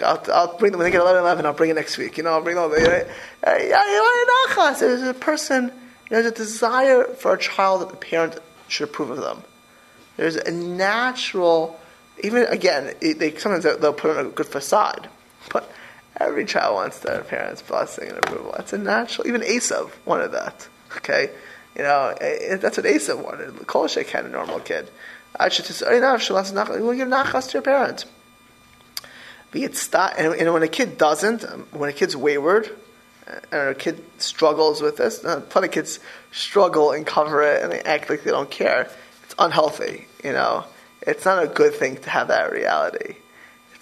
[0.03, 2.17] I'll, I'll bring them when they get 11, 11, I'll bring it next week.
[2.17, 2.69] You know, I'll bring them.
[2.69, 3.07] Right?
[3.45, 4.79] Uh, yeah, you want nachas.
[4.79, 5.71] There's a person.
[6.09, 9.41] There's a desire for a child that the parent should approve of them.
[10.17, 11.79] There's a natural.
[12.23, 15.07] Even again, they sometimes they'll put on a good facade,
[15.53, 15.71] but
[16.19, 18.53] every child wants their parents' blessing and approval.
[18.55, 19.27] That's a natural.
[19.27, 20.67] Even Esav wanted that.
[20.97, 21.29] Okay.
[21.75, 23.67] You know, that's what Asa wanted.
[23.67, 24.89] Kol had a normal kid.
[25.39, 28.05] I should just, you want to give nachas to your parents.
[29.51, 32.69] Be And, and when a kid doesn't, um, when a kid's wayward,
[33.51, 35.99] and a kid struggles with this, uh, plenty of kids
[36.31, 38.89] struggle and cover it and they act like they don't care.
[39.23, 40.65] It's unhealthy, you know.
[41.01, 43.15] It's not a good thing to have that reality.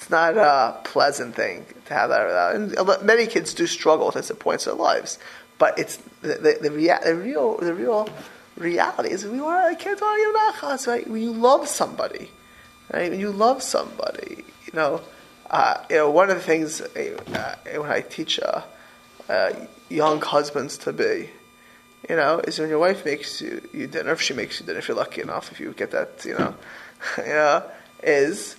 [0.06, 2.76] It's not a pleasant thing to have that reality.
[2.78, 5.18] And many kids do struggle with this at points in their lives.
[5.58, 8.08] But it's the, the, the, rea- the real the real
[8.56, 11.10] reality is we want kids want to give nachas, right?
[11.10, 12.30] When you love somebody,
[12.94, 13.10] right?
[13.10, 15.02] When you love somebody, you know,
[15.50, 18.62] uh, you know, one of the things uh, when I teach uh,
[19.28, 19.54] uh,
[19.90, 21.32] young husbands to be,
[22.08, 24.78] you know, is when your wife makes you, you dinner, if she makes you dinner,
[24.78, 26.54] if you're lucky enough, if you get that, you know,
[27.18, 27.64] you know,
[28.04, 28.58] is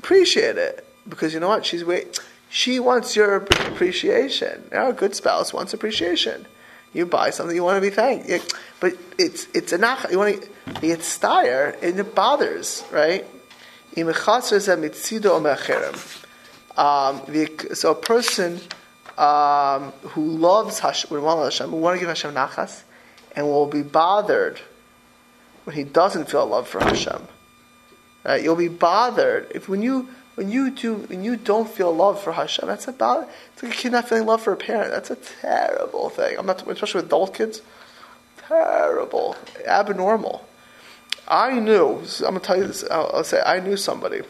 [0.00, 1.66] appreciate it because you know what?
[1.66, 2.18] She's wait.
[2.48, 4.64] She wants your appreciation.
[4.72, 6.46] A good spouse wants appreciation.
[6.92, 8.56] You buy something, you want to be thanked.
[8.80, 10.10] But it's it's a nach.
[10.10, 13.24] You want to be stire, and it bothers, right?
[16.76, 18.60] Um, the- so a person
[19.18, 22.82] um, who loves Hashem, would want Hashem, who want to give Hashem nachas,
[23.36, 24.60] and will be bothered
[25.64, 27.28] when he doesn't feel love for Hashem.
[28.24, 28.42] Right?
[28.42, 32.32] You'll be bothered if when you when you do when you don't feel love for
[32.32, 32.66] Hashem.
[32.66, 34.90] That's about it's like a kid not feeling love for a parent.
[34.90, 36.38] That's a terrible thing.
[36.38, 37.62] I'm not especially with adult kids.
[38.48, 40.44] Terrible, abnormal.
[41.28, 42.02] I knew.
[42.20, 42.84] I'm gonna tell you this.
[42.90, 44.22] I'll, I'll say I knew somebody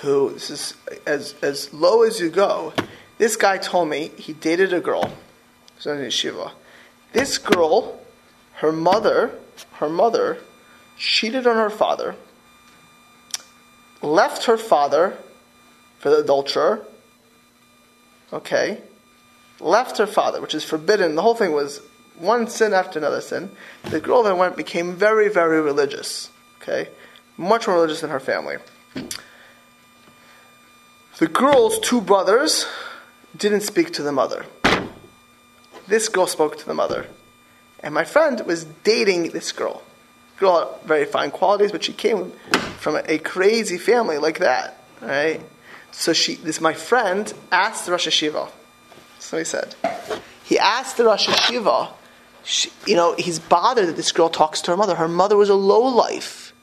[0.00, 0.74] who this is
[1.06, 2.72] as as low as you go.
[3.18, 5.12] This guy told me he dated a girl.
[5.76, 6.52] She's in yeshiva.
[7.12, 8.00] This girl,
[8.54, 9.32] her mother,
[9.74, 10.38] her mother,
[10.96, 12.16] cheated on her father,
[14.02, 15.16] left her father
[15.98, 16.84] for the adulterer.
[18.32, 18.80] Okay,
[19.58, 21.14] left her father, which is forbidden.
[21.16, 21.80] The whole thing was
[22.16, 23.50] one sin after another sin.
[23.84, 26.30] The girl then went became very, very religious.
[26.60, 26.88] Okay,
[27.36, 28.56] much more religious than her family.
[31.18, 32.66] The girl's two brothers
[33.36, 34.46] didn't speak to the mother.
[35.86, 37.06] This girl spoke to the mother.
[37.82, 39.82] And my friend was dating this girl.
[40.40, 42.32] Girl very fine qualities, but she came
[42.78, 44.82] from a, crazy family like that.
[45.00, 45.40] Right?
[45.92, 48.48] So she this my friend asked the Rosh Yeshiva.
[49.18, 49.74] So he said.
[50.42, 51.92] He asked the Rosh Yeshiva,
[52.42, 54.94] she, you know, he's bothered that this girl talks to her mother.
[54.94, 56.54] Her mother was a low life.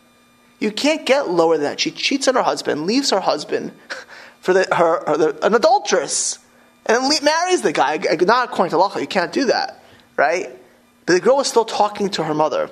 [0.60, 1.80] You can't get lower than that.
[1.80, 3.72] She cheats on her husband, leaves her husband
[4.42, 6.40] for the, her, her the, an adulteress,
[6.86, 7.98] and then marries the guy.
[8.22, 9.84] Not according to Lacha, you can't do that,
[10.16, 10.50] right?
[11.06, 12.72] But the girl was still talking to her mother.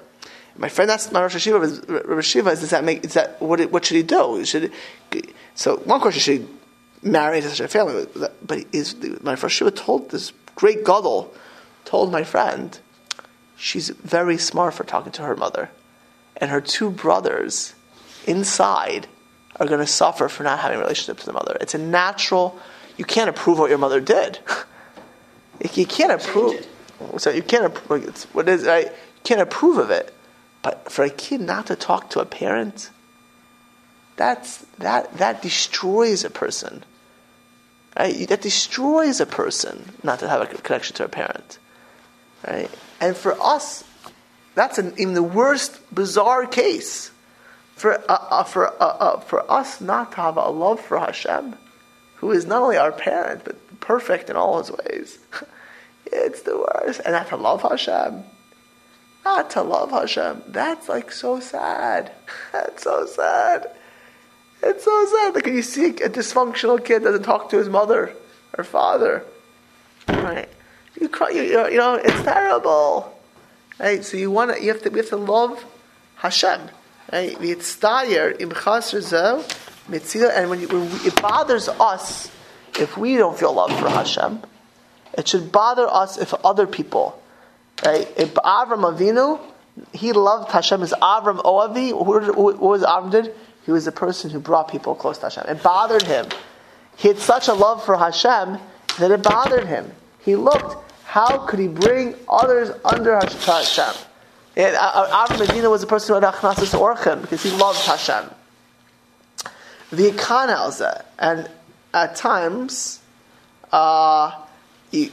[0.58, 3.86] My friend asked my Rosh Yeshiva, Rosh Yeshiva, does that make, is that, what, what
[3.86, 4.44] should he do?
[4.46, 4.72] Should,
[5.54, 8.08] so one question, should he marry into such a family?
[8.46, 11.34] But is, my Rosh Yeshiva told this great gadol,
[11.84, 12.80] told my friend,
[13.58, 15.70] she's very smart for talking to her mother.
[16.38, 17.76] And her two brothers
[18.26, 19.08] inside
[19.58, 21.58] are going to suffer for not having a relationship to the mother.
[21.62, 22.60] It's a natural,
[22.98, 24.40] you can't approve what your mother did.
[25.74, 26.66] you can't approve.
[27.18, 28.08] So you can't approve.
[28.08, 28.64] It's, what is?
[28.64, 28.90] You
[29.24, 30.14] can't approve of it.
[30.66, 32.90] But for a kid not to talk to a parent,
[34.16, 36.84] that's that that destroys a person.
[37.96, 38.28] Right?
[38.28, 41.60] That destroys a person not to have a connection to a parent.
[42.48, 42.72] Right?
[43.00, 43.84] And for us,
[44.56, 47.12] that's an, even the worst bizarre case.
[47.76, 51.54] For uh, uh, for uh, uh, for us not to have a love for Hashem,
[52.16, 55.20] who is not only our parent but perfect in all his ways.
[56.08, 57.02] It's the worst.
[57.04, 58.24] And not to love Hashem.
[59.26, 60.44] Not to love Hashem.
[60.48, 62.12] That's like so sad.
[62.54, 63.72] That's so sad.
[64.64, 65.36] It's so sad.
[65.36, 68.14] Like you see a dysfunctional kid doesn't talk to his mother
[68.58, 69.26] or father.
[70.08, 70.48] Right?
[71.00, 73.20] You cry, you, you know, it's terrible.
[73.80, 74.06] Right?
[74.06, 75.66] So you want to, you have to, we have to love
[76.18, 76.62] Hashem.
[77.12, 77.32] Right?
[77.32, 77.40] And
[80.50, 82.32] when, you, when it bothers us
[82.80, 84.42] if we don't feel love for Hashem,
[85.18, 87.22] it should bother us if other people,
[87.86, 88.04] Uh,
[88.44, 89.40] Avram Avinu,
[89.94, 91.94] he loved Hashem as Avram Oavi.
[91.94, 93.36] What was Avram did?
[93.66, 95.46] He was the person who brought people close to Hashem.
[95.48, 96.28] It bothered him.
[96.98, 98.58] He had such a love for Hashem
[99.00, 99.92] that it bothered him.
[100.20, 103.94] He looked, how could he bring others under Hashem?
[104.56, 107.86] And uh, uh, Avram Avinu was the person who had Achnasas Orchem because he loved
[107.86, 108.30] Hashem.
[109.92, 111.50] The Alza, and
[111.94, 113.00] at times,
[113.72, 114.45] uh,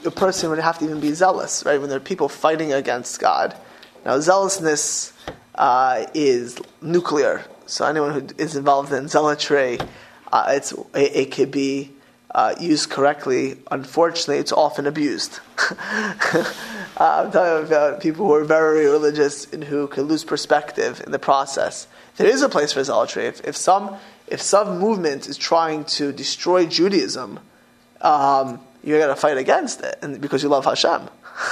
[0.04, 1.80] a person would have to even be zealous, right?
[1.80, 3.56] When there are people fighting against God.
[4.04, 5.12] Now, zealousness
[5.54, 7.44] uh, is nuclear.
[7.66, 9.78] So anyone who is involved in zealotry,
[10.32, 11.92] uh, it's it, it could be
[12.34, 13.58] uh, used correctly.
[13.70, 15.40] Unfortunately, it's often abused.
[16.96, 21.18] I'm talking about people who are very religious and who can lose perspective in the
[21.18, 21.86] process.
[22.16, 23.26] There is a place for zealotry.
[23.26, 27.40] If, if some if some movement is trying to destroy Judaism,
[28.00, 31.02] um, you're going to fight against it, and because you love Hashem,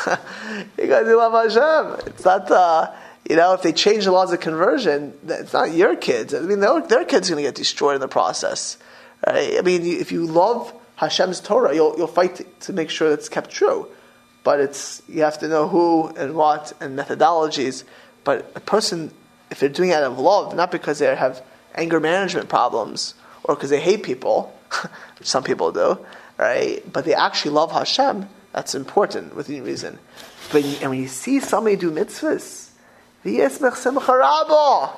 [0.77, 2.09] because you love Hashem.
[2.09, 2.93] It's not, uh,
[3.29, 6.35] you know, if they change the laws of conversion, it's not your kids.
[6.35, 8.79] I mean, their, kids are going to get destroyed in the process,
[9.27, 9.59] right?
[9.59, 13.51] I mean, if you love Hashem's Torah, you'll you'll fight to, make sure it's kept
[13.51, 13.87] true.
[14.43, 17.85] But it's you have to know who and what and methodologies.
[18.25, 19.13] But a person,
[19.51, 21.43] if they're doing it out of love, not because they have
[21.75, 23.15] anger management problems
[23.45, 24.55] or because they hate people,
[25.19, 25.99] which some people do,
[26.41, 26.83] right?
[26.91, 28.29] But they actually love Hashem.
[28.53, 29.99] That's important within reason.
[30.51, 32.71] But and when you see somebody do mitzvahs,
[33.23, 34.93] the ismech semcharaba.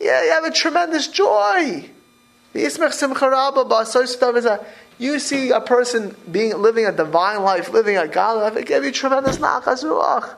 [0.00, 1.90] yeah, you have a tremendous joy.
[2.54, 2.70] You
[4.98, 8.86] You see a person being living a divine life, living a godly life, it gives
[8.86, 10.36] you tremendous nachas ruach.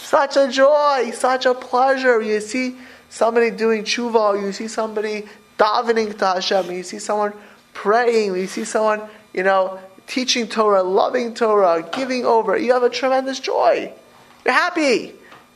[0.00, 2.20] Such a joy, such a pleasure.
[2.20, 2.76] You see
[3.08, 5.28] somebody doing tshuva, you see somebody
[5.58, 7.34] davening to Hashem, you see someone
[7.72, 12.56] praying, you see someone, you know, teaching Torah, loving Torah, giving over.
[12.56, 13.92] You have a tremendous joy.
[14.44, 15.12] You're happy.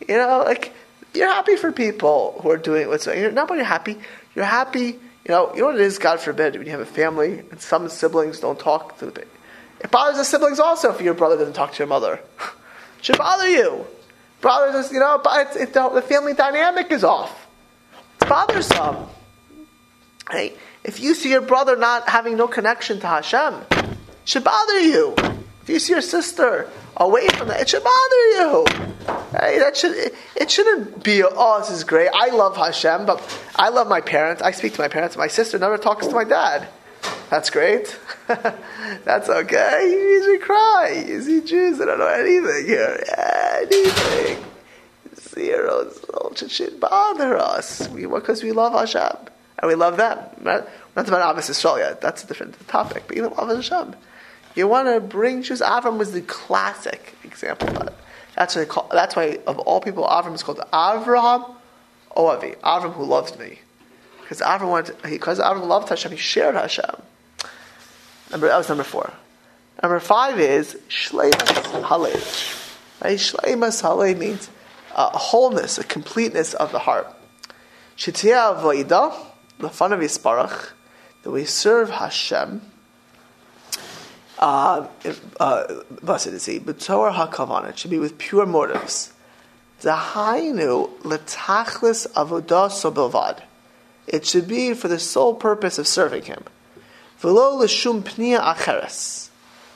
[0.06, 0.72] You know, like
[1.14, 3.98] you're happy for people who are doing what's you're not only happy,
[4.34, 6.86] you're happy you know, you know what it is, God forbid, when you have a
[6.86, 9.24] family and some siblings don't talk to the.
[9.80, 12.14] It bothers the siblings also if your brother doesn't talk to your mother.
[12.14, 12.24] it
[13.02, 13.86] should bother you.
[14.42, 17.46] Brothers, you know, but it's, it, the, the family dynamic is off.
[18.20, 19.06] It's bothersome.
[20.30, 20.54] Hey,
[20.84, 25.14] if you see your brother not having no connection to Hashem, it should bother you.
[25.62, 28.66] If you see your sister away from that, it should bother you.
[29.40, 32.10] Hey, that should it, it, shouldn't be oh this is great.
[32.14, 33.20] I love Hashem, but
[33.56, 34.42] I love my parents.
[34.42, 35.16] I speak to my parents.
[35.16, 36.68] My sister never talks to my dad.
[37.30, 37.98] That's great.
[38.26, 39.88] That's okay.
[39.90, 41.04] You usually cry.
[41.06, 43.02] You see Jews, they don't know anything here.
[43.54, 44.44] Anything.
[45.16, 45.90] Zero.
[46.30, 47.88] It should bother us.
[47.88, 50.18] We because we love Hashem and we love them.
[50.40, 52.00] Not, not about Ahavas Yisrael yet.
[52.00, 53.04] That's a different topic.
[53.06, 53.94] But even love Hashem.
[54.54, 55.60] You want to bring Jews.
[55.60, 57.94] Avram was the classic example of that.
[58.36, 61.54] That's why, call, that's why of all people, Avram is called Avraham
[62.16, 62.56] Ohavi.
[62.58, 63.58] Avram who loved me.
[64.20, 66.84] Because Avram wanted, because Avram loved Hashem, he shared Hashem.
[68.30, 69.12] Number, that was number four.
[69.82, 73.02] Number five is Shleimas HaLev.
[73.02, 73.18] Right?
[73.18, 74.48] Shleimas HaLev means
[74.94, 77.06] a wholeness, a completeness of the heart.
[77.96, 79.14] Shitiyah Avoida,
[79.58, 80.70] the fun of Yisparach,
[81.22, 82.60] that we serve Hashem
[84.38, 84.86] uh,
[85.40, 85.66] uh,
[86.02, 87.70] b'tor hakavana.
[87.70, 89.12] It should be with pure motives.
[89.80, 93.42] Zahainu letachlis avodah bilvad.
[94.06, 96.44] It should be for the sole purpose of serving him.
[97.20, 99.30] V'lo l'shum pnia acheres.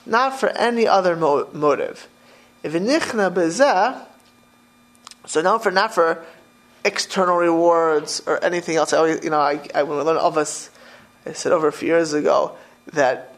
[0.05, 2.09] Not for any other mo- motive.
[2.63, 4.07] If inichna
[5.27, 6.25] so not for not for
[6.85, 8.93] external rewards or anything else.
[8.93, 10.71] I always, you know, I, I when we learned of us,
[11.27, 12.57] I said over a few years ago
[12.93, 13.35] that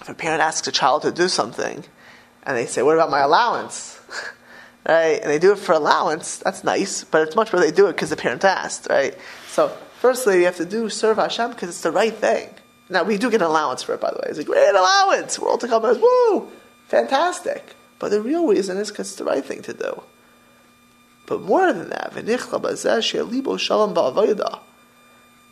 [0.00, 1.84] if a parent asks a child to do something,
[2.44, 4.00] and they say, "What about my allowance?"
[4.88, 5.20] right?
[5.20, 6.38] And they do it for allowance.
[6.38, 9.16] That's nice, but it's much better they do it because the parent asked, right?
[9.48, 9.68] So,
[10.00, 12.50] firstly, you have to do serve Hashem because it's the right thing.
[12.88, 14.26] Now, we do get an allowance for it, by the way.
[14.28, 15.38] It's a great allowance.
[15.38, 16.50] We're all to come as woo,
[16.88, 17.74] fantastic.
[17.98, 20.02] But the real reason is because it's the right thing to do.
[21.26, 22.12] But more than that,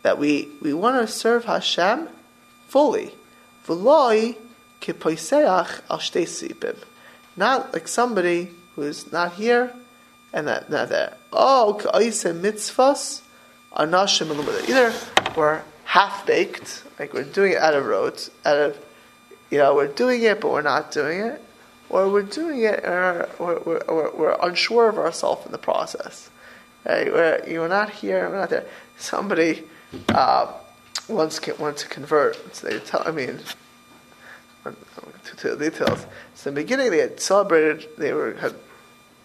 [0.03, 2.09] that we, we want to serve Hashem
[2.67, 3.13] fully.
[7.37, 9.73] Not like somebody who's not here
[10.33, 11.17] and not, not there.
[11.31, 13.21] Oh, mitzvahs
[13.75, 14.93] anashim Either
[15.35, 18.77] we're half baked, like we're doing it out of rote, out of,
[19.49, 21.41] you know, we're doing it but we're not doing it,
[21.91, 26.29] or we're doing it and we're, we're, we're, we're unsure of ourselves in the process.
[26.85, 27.11] Right?
[27.11, 28.65] We're, you're not here, we're not there.
[28.97, 29.63] Somebody
[30.09, 30.51] uh,
[31.07, 33.39] once wanted to convert, so they tell, I mean,
[35.37, 36.05] to, the details.
[36.35, 37.87] So in the beginning, they had celebrated.
[37.97, 38.55] They were had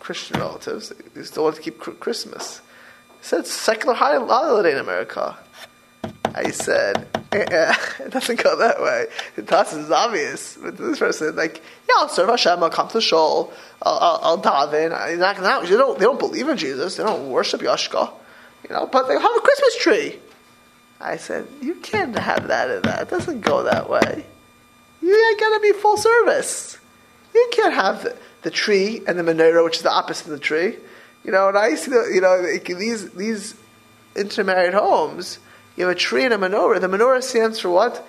[0.00, 0.92] Christian relatives.
[1.14, 2.60] They still wanted to keep Christmas.
[3.20, 5.36] Said it's a secular holiday in America.
[6.36, 9.06] I said, eh, eh, it doesn't go that way.
[9.48, 10.58] Us, it's obvious.
[10.60, 14.42] But this person, like, yeah, I'll serve Hashem, I'll come to shul, I'll, I'll, I'll
[14.42, 15.18] daven.
[15.18, 18.12] Not gonna, they don't, they don't believe in Jesus, they don't worship Yashka,
[18.68, 20.18] you know, but they have a Christmas tree.
[21.00, 23.02] I said, you can't have that in that.
[23.02, 24.24] It doesn't go that way.
[25.02, 26.78] You gotta be full service.
[27.34, 30.38] You can't have the, the, tree and the menorah, which is the opposite of the
[30.38, 30.76] tree.
[31.22, 32.42] You know, and I see the, you know,
[32.78, 33.54] these, these
[34.14, 35.38] intermarried homes,
[35.76, 36.80] you have a tree and a menorah.
[36.80, 38.06] The menorah stands for what?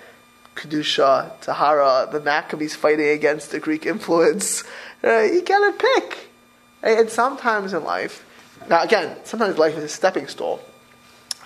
[0.54, 4.64] Kedusha, Tahara, the Maccabees fighting against the Greek influence.
[5.04, 6.28] Uh, you gotta pick.
[6.82, 8.24] And sometimes in life,
[8.68, 10.58] now again, sometimes life is a stepping stone.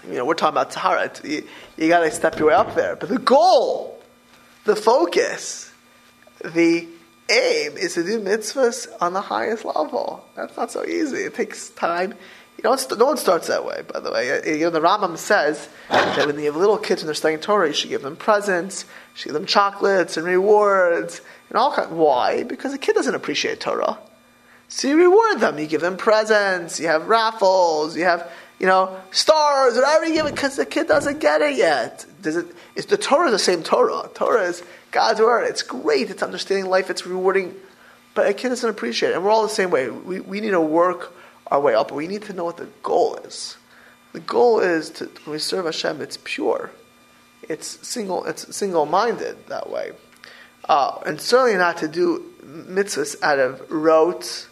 [0.09, 1.11] You know, we're talking about Tahara.
[1.23, 2.97] You, you gotta step your way up there.
[2.97, 3.93] But the goal
[4.65, 5.73] the focus,
[6.45, 6.87] the
[7.31, 10.25] aim is to do mitzvahs on the highest level.
[10.37, 11.19] That's not so easy.
[11.19, 12.15] It takes time.
[12.59, 14.31] You know, no one starts that way, by the way.
[14.31, 17.41] Uh, you know, the Rambam says that when you have little kids and they're studying
[17.41, 21.73] Torah, you should give them presents, you should give them chocolates and rewards, and all
[21.73, 21.91] kinds.
[21.91, 22.45] Why?
[22.45, 23.99] Because the kid doesn't appreciate Torah.
[24.69, 25.59] So you reward them.
[25.59, 30.27] You give them presents, you have raffles, you have, you know, stars, whatever you give
[30.27, 32.07] it, because the kid doesn't get it yet.
[32.23, 34.09] Does it, is the Torah the same Torah?
[34.15, 35.45] Torah is God's word.
[35.45, 36.11] It's great.
[36.11, 36.89] It's understanding life.
[36.89, 37.55] It's rewarding.
[38.15, 39.17] But a kid doesn't appreciate it.
[39.17, 39.91] And we're all the same way.
[39.91, 41.13] We, we need to work
[41.53, 41.89] our way up.
[41.89, 43.57] But we need to know what the goal is.
[44.13, 46.71] The goal is to, when we serve Hashem, it's pure.
[47.49, 49.93] It's single, it's single-minded that way.
[50.69, 54.49] uh, and certainly not to do mitzvahs out of rote,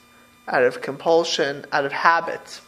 [0.48, 2.60] out of compulsion, out of habit.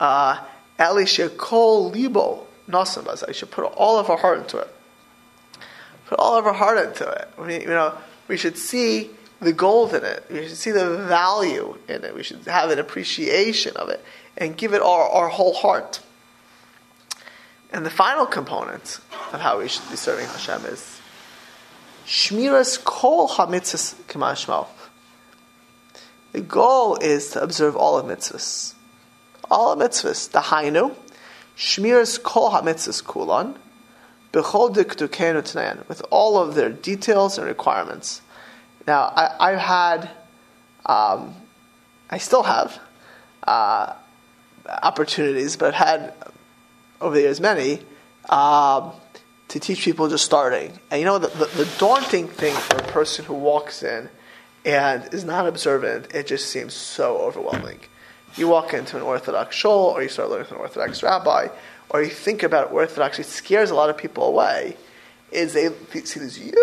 [0.00, 0.42] Uh,
[0.78, 4.74] Elisha kol libo nosam I should put all of our heart into it.
[6.06, 7.28] Put all of our heart into it.
[7.38, 7.96] Mean, you know,
[8.28, 9.10] we should see
[9.42, 10.24] the gold in it.
[10.30, 12.14] We should see the value in it.
[12.14, 14.02] We should have an appreciation of it
[14.36, 16.00] and give it our, our whole heart.
[17.72, 19.00] And the final component
[19.32, 21.00] of how we should be serving Hashem is
[22.06, 24.66] Shmiras kol hamitzvahs k'mashmo.
[26.32, 28.74] The goal is to observe all of mitzvahs.
[29.50, 30.30] All of mitzvahs.
[30.30, 30.94] The hainu,
[31.56, 33.56] Shmiras kol hamitzvahs kulan,
[34.32, 38.22] b'chol diktukenu tnayan, with all of their details and requirements.
[38.86, 40.10] Now, I, have had,
[40.86, 41.36] um,
[42.10, 42.80] I still have,
[43.44, 43.94] uh,
[44.66, 46.14] opportunities, but I've had
[47.00, 47.80] over the years many,
[48.28, 48.92] um,
[49.48, 50.78] to teach people just starting.
[50.90, 54.08] And you know, the, the, the, daunting thing for a person who walks in
[54.64, 57.80] and is not observant, it just seems so overwhelming.
[58.36, 61.48] You walk into an Orthodox shul, or you start learning from an Orthodox rabbi,
[61.90, 64.76] or you think about Orthodox, it scares a lot of people away,
[65.30, 65.68] is they
[66.04, 66.54] see this huge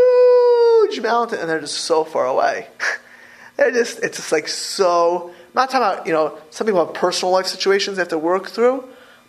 [0.98, 2.68] mountain and they're just so far away.
[3.58, 6.96] they're just, it's just like so, I'm not talking about, you know, some people have
[6.96, 8.84] personal life situations they have to work through,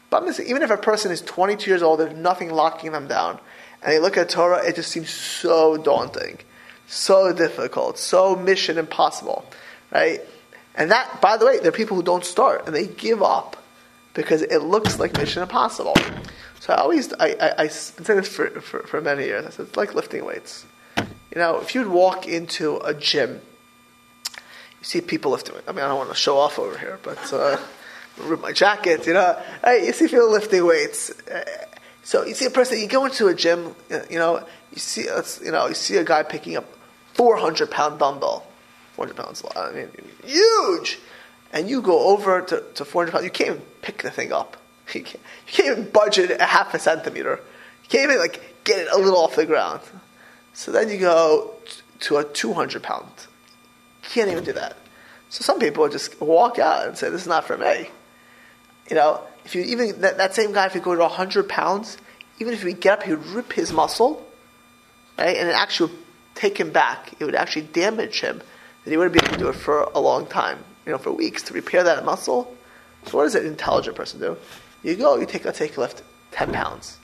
[0.08, 3.06] but I'm saying, even if a person is 22 years old, there's nothing locking them
[3.08, 3.38] down
[3.82, 6.38] and they look at Torah, it just seems so daunting,
[6.86, 9.44] so difficult, so mission impossible,
[9.90, 10.20] right?
[10.74, 13.56] And that, by the way, there are people who don't start and they give up
[14.14, 15.94] because it looks like mission impossible.
[16.60, 19.46] So I always, I, I, I say this for, for, for many years.
[19.46, 20.66] I said, it's like lifting weights.
[21.32, 23.40] You know, if you'd walk into a gym,
[24.80, 25.54] you see people lifting.
[25.68, 27.58] I mean, I don't want to show off over here, but uh,
[28.18, 29.40] rip my jacket, you know.
[29.62, 31.12] Hey, you see people lifting weights.
[32.02, 33.74] So you see a person, you go into a gym,
[34.10, 35.02] you know, you see,
[35.44, 36.64] you know, you see a guy picking up
[37.14, 38.44] 400 pound dumbbell,
[38.94, 39.88] 400 pounds, I mean,
[40.24, 40.98] huge,
[41.52, 44.56] and you go over to, to 400 pounds, you can't even pick the thing up.
[44.92, 47.38] You can't, you can't even budget a half a centimeter.
[47.84, 49.82] You can't even like get it a little off the ground.
[50.52, 51.54] So then you go
[52.00, 53.06] to a 200 pound.
[54.02, 54.76] Can't even do that.
[55.28, 57.90] So some people just walk out and say, "This is not for me."
[58.88, 61.96] You know, if you even that, that same guy, if you go to hundred pounds,
[62.40, 64.26] even if he get up, he would rip his muscle,
[65.16, 66.02] right, and it actually would
[66.34, 67.14] take him back.
[67.20, 68.42] It would actually damage him.
[68.84, 71.12] That he wouldn't be able to do it for a long time, you know, for
[71.12, 72.56] weeks to repair that muscle.
[73.06, 74.36] So what does an intelligent person do?
[74.82, 76.98] You go, you take, let's take lift ten pounds.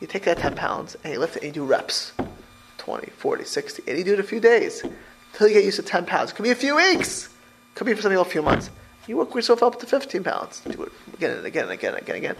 [0.00, 2.12] You take that ten pounds and you lift it and you do reps,
[2.82, 4.82] 20, 40, 60, and you do it a few days
[5.32, 6.32] until you get used to ten pounds.
[6.32, 7.26] It could be a few weeks.
[7.26, 8.70] It could be for something a few months.
[9.06, 10.62] You work yourself up to 15 pounds.
[10.68, 12.36] Do it again and again and again and again and again.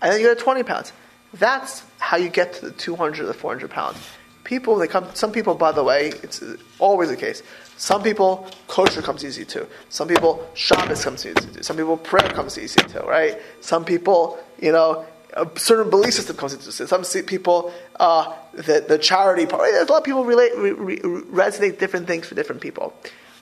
[0.00, 0.92] And then you get to 20 pounds.
[1.34, 3.98] That's how you get to the 200 or the 400 pounds.
[4.44, 6.42] People, they come, some people, by the way, it's
[6.78, 7.42] always the case.
[7.76, 9.66] Some people, kosher comes easy too.
[9.88, 11.62] Some people, Shabbos comes easy too.
[11.62, 13.40] Some people, prayer comes easy too, right?
[13.60, 15.04] Some people, you know,
[15.34, 16.76] a certain belief system comes into this.
[16.88, 19.62] Some people, uh, the, the charity part.
[19.62, 22.94] There's a lot of people relate, re, re, resonate different things for different people.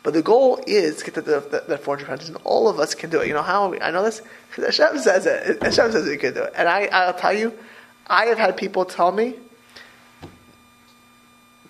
[0.03, 2.79] But the goal is to get to the, the, the 400 pounds, and all of
[2.79, 3.29] us can do it.
[3.29, 4.23] You know how I know this?
[4.49, 5.63] Because Hashem says it.
[5.63, 6.53] Hashem says we can do it.
[6.57, 7.53] And I, I'll tell you,
[8.07, 9.35] I have had people tell me,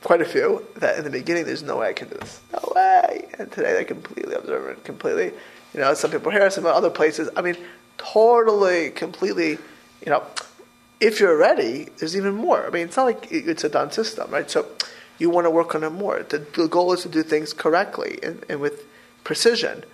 [0.03, 2.41] quite a few, that in the beginning there's no way I can do this.
[2.53, 3.29] No way.
[3.39, 5.33] And today they're completely observant, completely,
[5.75, 7.29] you know, some people here, some other places.
[7.37, 7.57] I mean,
[7.99, 9.59] totally, completely,
[10.05, 10.25] you know,
[11.01, 12.67] if you're ready, there's even more.
[12.67, 14.51] I mean, it's not like it's a done system, right?
[14.51, 14.67] So,
[15.21, 16.23] you want to work on it more.
[16.23, 18.85] The, the goal is to do things correctly and, and with
[19.23, 19.85] precision.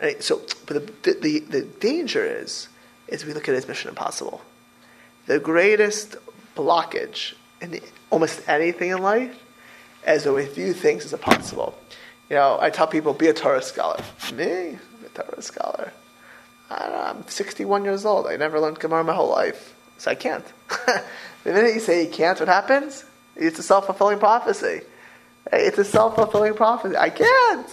[0.00, 0.22] Right?
[0.22, 2.68] So, but the, the, the danger is,
[3.08, 4.42] is we look at it as mission impossible.
[5.26, 6.16] The greatest
[6.54, 9.34] blockage in almost anything in life
[10.06, 11.76] is that we view things as impossible.
[12.28, 14.02] You know, I tell people, be a Torah scholar.
[14.34, 14.78] Me?
[15.04, 15.92] a Torah scholar.
[16.70, 18.26] I am 61 years old.
[18.26, 19.74] I never learned Gemara my whole life.
[19.98, 20.44] So I can't.
[20.86, 23.04] the minute you say you can't, what happens?
[23.36, 24.80] It's a self fulfilling prophecy.
[25.52, 26.96] It's a self fulfilling prophecy.
[26.96, 27.68] I can't.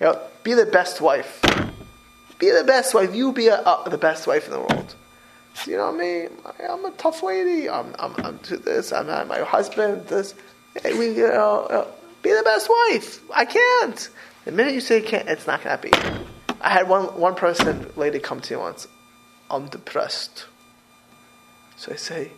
[0.00, 1.40] You know, be the best wife.
[2.38, 3.14] Be the best wife.
[3.14, 4.94] You be a, uh, the best wife in the world.
[5.66, 6.28] You know what I mean?
[6.68, 7.68] I'm a tough lady.
[7.68, 8.92] I'm, I'm, I'm to this.
[8.92, 10.06] I'm not my husband.
[10.06, 10.34] This.
[10.84, 11.86] We, you know, uh,
[12.22, 13.20] be the best wife.
[13.34, 14.08] I can't.
[14.44, 15.92] The minute you say you can't, it's not to happen.
[16.60, 18.86] I had one, one person, lady, come to me once.
[19.50, 20.46] I'm depressed.
[21.76, 22.30] So I say,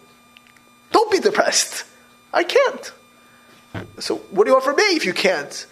[0.93, 1.85] don't be depressed.
[2.33, 2.93] I can't.
[3.99, 5.67] So what do you want from me if you can't?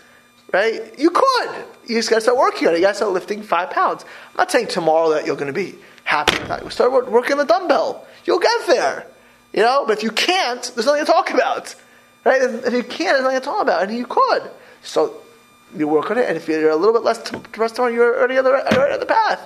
[0.53, 0.99] Right?
[0.99, 1.65] You could.
[1.87, 2.79] You just got to start working on it.
[2.79, 4.05] You got to start lifting five pounds.
[4.31, 6.73] I'm not saying tomorrow that you're to be happy with that.
[6.73, 8.07] Start working the dumbbell.
[8.25, 9.07] You'll get there.
[9.53, 11.75] You know, but if you can't, there's nothing to talk about.
[12.25, 12.43] Right?
[12.43, 14.51] If you can't, there's nothing to talk about, and you could.
[14.83, 15.15] So
[15.77, 18.39] you work on it, and if you're a little bit less depressed tomorrow, you're already
[18.39, 19.41] on the, already on the path.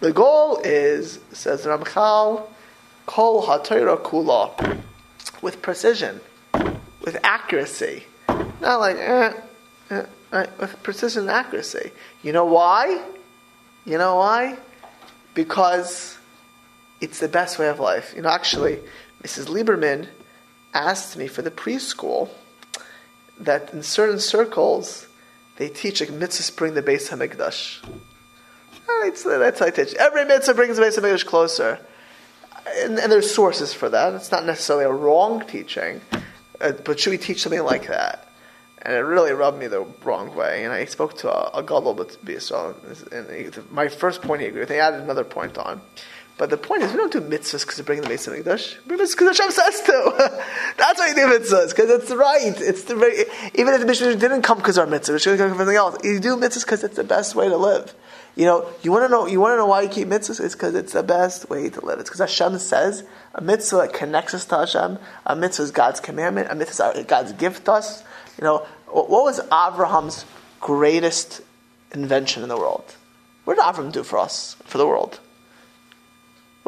[0.00, 2.46] The goal is, says Ramchal,
[3.06, 4.80] kol hatayra kula,
[5.42, 6.20] with precision,
[7.02, 8.04] with accuracy.
[8.60, 9.32] Not like, eh,
[9.90, 10.60] eh, right?
[10.60, 11.90] with precision and accuracy.
[12.22, 13.02] You know why?
[13.84, 14.58] You know why?
[15.34, 16.16] Because
[17.00, 18.12] it's the best way of life.
[18.14, 18.78] You know, actually,
[19.22, 19.46] Mrs.
[19.46, 20.08] Lieberman
[20.74, 22.28] asked me for the preschool
[23.40, 25.07] that in certain circles
[25.58, 27.84] they teach a mitzvah bring the Beis Hamikdash.
[29.02, 29.92] That's, that's how I teach.
[29.94, 31.80] Every mitzvah brings the Beis Hamikdash closer,
[32.76, 34.14] and, and, there's sources for that.
[34.14, 36.00] It's not necessarily a wrong teaching,
[36.60, 38.28] uh, but should we teach something like that?
[38.82, 40.64] And it really rubbed me the wrong way.
[40.64, 44.60] And I spoke to a, a gadol b'Yisrael, and he, my first point he agreed
[44.60, 44.68] with.
[44.68, 45.80] They added another point on.
[46.38, 48.78] But the point is, we don't do mitzvahs because we bring the Beis Hamikdash.
[48.86, 50.44] We do mitzvahs because Hashem says to.
[50.78, 52.54] That's why you do mitzvahs because it's right.
[52.60, 53.24] It's the very,
[53.56, 55.96] even if the Mishnah didn't come because our mitzvah, it should come from something else.
[56.04, 57.92] You do mitzvahs because it's the best way to live.
[58.36, 59.26] You know, you want to know.
[59.26, 60.38] You want to know why you keep mitzvahs?
[60.38, 61.98] It's because it's the best way to live.
[61.98, 63.02] It's because Hashem says
[63.34, 64.98] a mitzvah connects us to Hashem.
[65.26, 66.52] A mitzvah is God's commandment.
[66.52, 68.04] A mitzvah is God's gift to us.
[68.38, 70.24] You know, what was Abraham's
[70.60, 71.40] greatest
[71.90, 72.94] invention in the world?
[73.42, 75.18] What did Abraham do for us, for the world?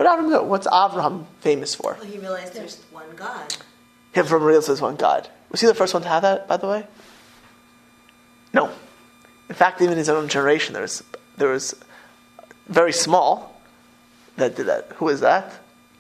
[0.00, 0.42] What do?
[0.42, 1.94] What's Avram famous for?
[2.00, 3.54] Well, he realized there's one God.
[4.12, 5.28] Him from real says one God.
[5.50, 6.86] Was he the first one to have that, by the way?
[8.54, 8.72] No.
[9.50, 11.04] In fact, even in his own generation, there was,
[11.36, 11.74] there was
[12.66, 13.60] very small
[14.38, 14.90] that did that.
[14.94, 15.52] Who is that?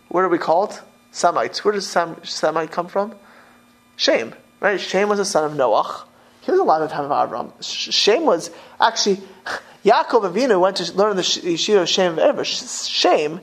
[0.08, 0.80] What are we called?
[1.10, 1.62] Semites.
[1.62, 3.14] Where does Semite come from?
[3.96, 4.34] Shem.
[4.60, 4.80] Right?
[4.80, 6.04] Shem was the son of Noach.
[6.40, 7.52] He was alive at the time of Abraham.
[7.60, 9.20] Shem was actually
[9.84, 12.46] Yaakov Avinu went to learn the yeshiva of Shem ever.
[12.46, 13.42] Shem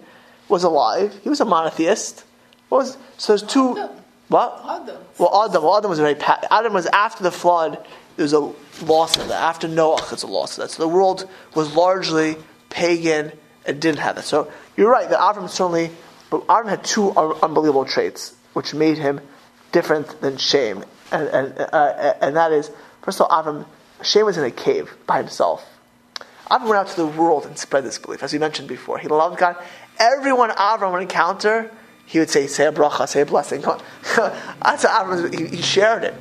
[0.49, 1.17] was alive.
[1.23, 2.23] He was a monotheist.
[2.69, 3.95] What was so there's two Adam.
[4.27, 4.61] what?
[4.63, 4.97] Adam.
[5.17, 5.63] Well, Adam.
[5.63, 6.15] Well, Adam was very.
[6.51, 7.85] Adam was after the flood.
[8.15, 9.41] There's a loss of that.
[9.41, 10.71] After Noah, it's a loss of that.
[10.71, 12.35] So the world was largely
[12.69, 13.31] pagan
[13.65, 14.25] and didn't have that.
[14.25, 15.91] So you're right that Avram certainly,
[16.29, 19.21] but Avram had two unbelievable traits which made him
[19.71, 22.71] different than Shem, and and uh, and that is
[23.01, 23.65] first of all, Avram.
[24.03, 25.67] Shem was in a cave by himself.
[26.51, 28.97] Avram went out to the world and spread this belief, as we mentioned before.
[28.99, 29.55] He loved God.
[29.99, 31.71] Everyone Avram would encounter,
[32.05, 33.61] he would say, say a bracha, say a blessing.
[34.15, 36.13] That's Avram, he, he shared it.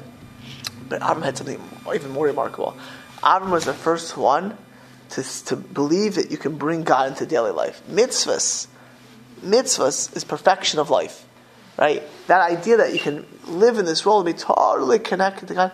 [0.88, 1.60] But Avram had something
[1.94, 2.76] even more remarkable.
[3.22, 4.56] Avram was the first one
[5.10, 7.82] to, to believe that you can bring God into daily life.
[7.90, 8.66] Mitzvahs,
[9.42, 11.24] mitzvahs is perfection of life.
[11.76, 12.02] Right?
[12.26, 15.72] That idea that you can live in this world and be totally connected to God.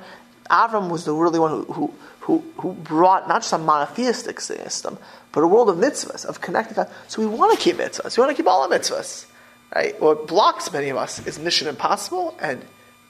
[0.50, 4.97] Avram was the really one who, who, who, who brought not just a monotheistic system,
[5.33, 8.16] but a world of mitzvahs, of connecting So we want to keep mitzvahs.
[8.16, 9.27] We want to keep all the mitzvahs.
[9.75, 10.01] Right?
[10.01, 12.64] What blocks many of us is mission impossible, and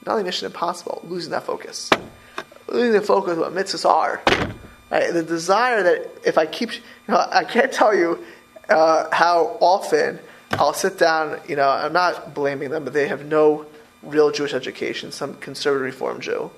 [0.05, 1.91] not only mission impossible, losing that focus.
[2.67, 4.21] Losing the focus of what mitzvahs are.
[4.89, 5.13] Right?
[5.13, 8.23] The desire that if I keep, you know, I can't tell you
[8.67, 10.19] uh, how often
[10.53, 13.67] I'll sit down, you know, I'm not blaming them, but they have no
[14.01, 16.49] real Jewish education, some conservative reform Jew.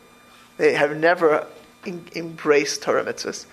[0.57, 1.47] They have never
[1.85, 3.45] in, embraced Torah mitzvahs.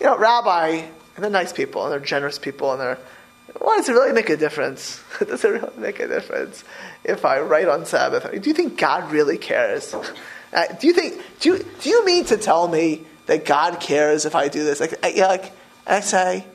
[0.00, 2.98] You know, rabbi, and they're nice people, and they're generous people, and they're,
[3.58, 5.02] why does it really make a difference?
[5.18, 6.64] does it really make a difference
[7.04, 8.30] if I write on Sabbath?
[8.30, 9.94] Do you think God really cares?
[10.52, 14.24] Uh, do you think, do you, do you mean to tell me that God cares
[14.24, 14.78] if I do this?
[14.80, 15.52] Like, I, yeah, like,
[15.86, 16.46] I say,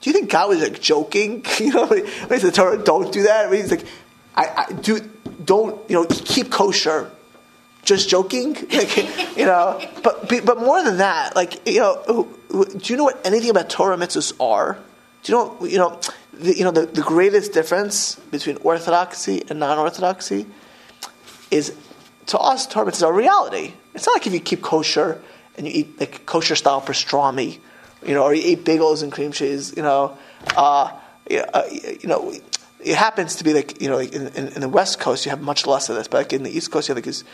[0.00, 1.44] do you think God was like joking?
[1.58, 3.50] you know, when he said Torah, don't do that.
[3.52, 3.86] He's like,
[4.34, 5.00] I, I do,
[5.42, 7.10] don't, you know, keep kosher
[7.86, 9.80] just joking, like, you know.
[10.02, 13.96] But but more than that, like you know, do you know what anything about Torah
[13.96, 14.78] mitzvahs are?
[15.22, 16.00] Do you know you know
[16.34, 20.46] the, you know the, the greatest difference between orthodoxy and non-orthodoxy
[21.50, 21.74] is
[22.26, 23.72] to us Torah mitzvahs are reality.
[23.94, 25.22] It's not like if you keep kosher
[25.56, 27.58] and you eat like kosher style pastrami,
[28.04, 30.18] you know, or you eat bagels and cream cheese, you know.
[30.54, 30.92] Uh,
[31.28, 32.32] uh, you know
[32.86, 35.30] it happens to be like you know like in, in, in, the West Coast you
[35.30, 37.24] have much less of this, but like in the East Coast you have like these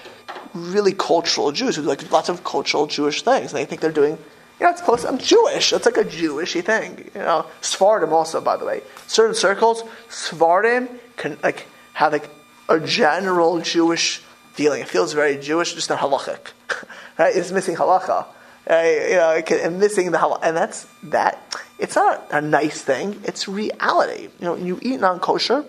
[0.54, 4.16] really cultural Jews who like lots of cultural Jewish things, and they think they're doing.
[4.58, 5.04] You know, it's close.
[5.04, 5.72] I'm Jewish.
[5.72, 7.10] It's like a Jewishy thing.
[7.14, 12.30] You know, Sephardim also, by the way, certain circles, Sephardim can like have like
[12.70, 14.18] a general Jewish
[14.54, 14.80] feeling.
[14.80, 16.52] It feels very Jewish, just not halachic.
[17.18, 17.36] right?
[17.36, 18.24] It's missing halacha.
[18.68, 19.10] Right?
[19.10, 23.48] You know, and missing the halacha, and that's that it's not a nice thing, it's
[23.48, 24.28] reality.
[24.38, 25.64] You know, you eat non kosher,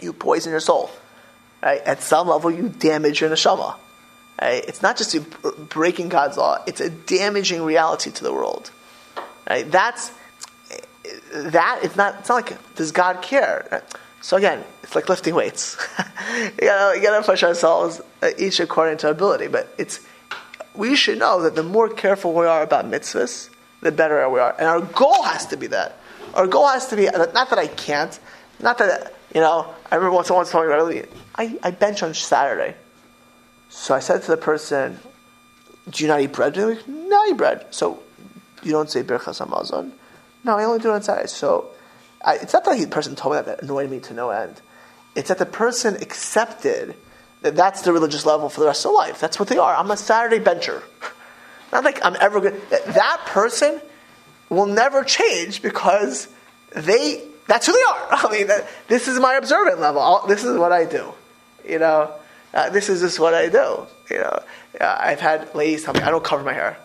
[0.00, 0.90] you poison your soul.
[1.62, 1.80] Right?
[1.80, 3.74] At some level, you damage your neshama.
[4.40, 4.64] Right?
[4.66, 5.20] It's not just you
[5.70, 8.70] breaking God's law, it's a damaging reality to the world.
[9.48, 9.68] Right?
[9.70, 10.12] That's
[11.32, 13.82] that it's not it's not like does God care?
[14.22, 15.76] So again, it's like lifting weights.
[15.98, 19.48] you gotta, you gotta push ourselves uh, each according to our ability.
[19.48, 20.06] But it's
[20.74, 23.49] we should know that the more careful we are about mitzvahs,
[23.80, 24.54] the better we are.
[24.58, 25.96] And our goal has to be that.
[26.34, 28.18] Our goal has to be not that I can't,
[28.60, 29.72] not that you know.
[29.90, 32.76] I remember when someone told me earlier, I, I bench on Saturday.
[33.68, 35.00] So I said to the person,
[35.88, 38.02] "Do you not eat bread?" They're like, "No, I eat bread." So
[38.62, 39.92] you don't say Birchas Hamazon?
[40.44, 41.28] No, I only do it on Saturday.
[41.28, 41.70] So
[42.24, 44.60] I, it's not that the person told me that that annoyed me to no end.
[45.14, 46.94] It's that the person accepted
[47.42, 49.18] that that's the religious level for the rest of life.
[49.18, 49.74] That's what they are.
[49.74, 50.82] I'm a Saturday bencher.
[51.72, 52.60] Not like I'm ever going.
[52.70, 53.80] That person
[54.48, 56.28] will never change because
[56.74, 57.24] they.
[57.46, 58.08] That's who they are.
[58.10, 60.00] I mean, that, this is my observant level.
[60.00, 61.12] I'll, this is what I do.
[61.66, 62.12] You know,
[62.54, 63.86] uh, this is just what I do.
[64.10, 64.42] You know,
[64.80, 66.76] uh, I've had ladies tell me I don't cover my hair,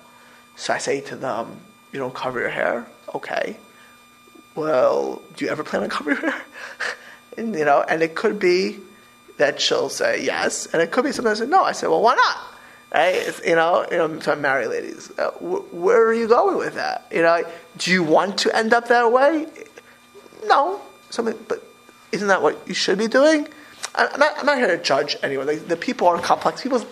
[0.55, 1.59] so I say to them,
[1.91, 3.57] "You don't cover your hair, okay?
[4.55, 6.43] Well, do you ever plan on covering your hair?"
[7.37, 8.79] and, you know, and it could be
[9.37, 11.63] that she'll say yes, and it could be say no.
[11.63, 12.37] I say, well, why not?
[12.97, 16.75] It's, you know, you know, to married ladies, uh, wh- where are you going with
[16.75, 17.05] that?
[17.11, 17.43] You know,
[17.77, 19.47] do you want to end up that way?
[20.45, 20.79] No,
[21.15, 21.63] but
[22.11, 23.47] isn't that what you should be doing?
[23.95, 25.47] I'm not, I'm not here to judge anyone.
[25.47, 26.61] Like, the people are complex.
[26.61, 26.85] People's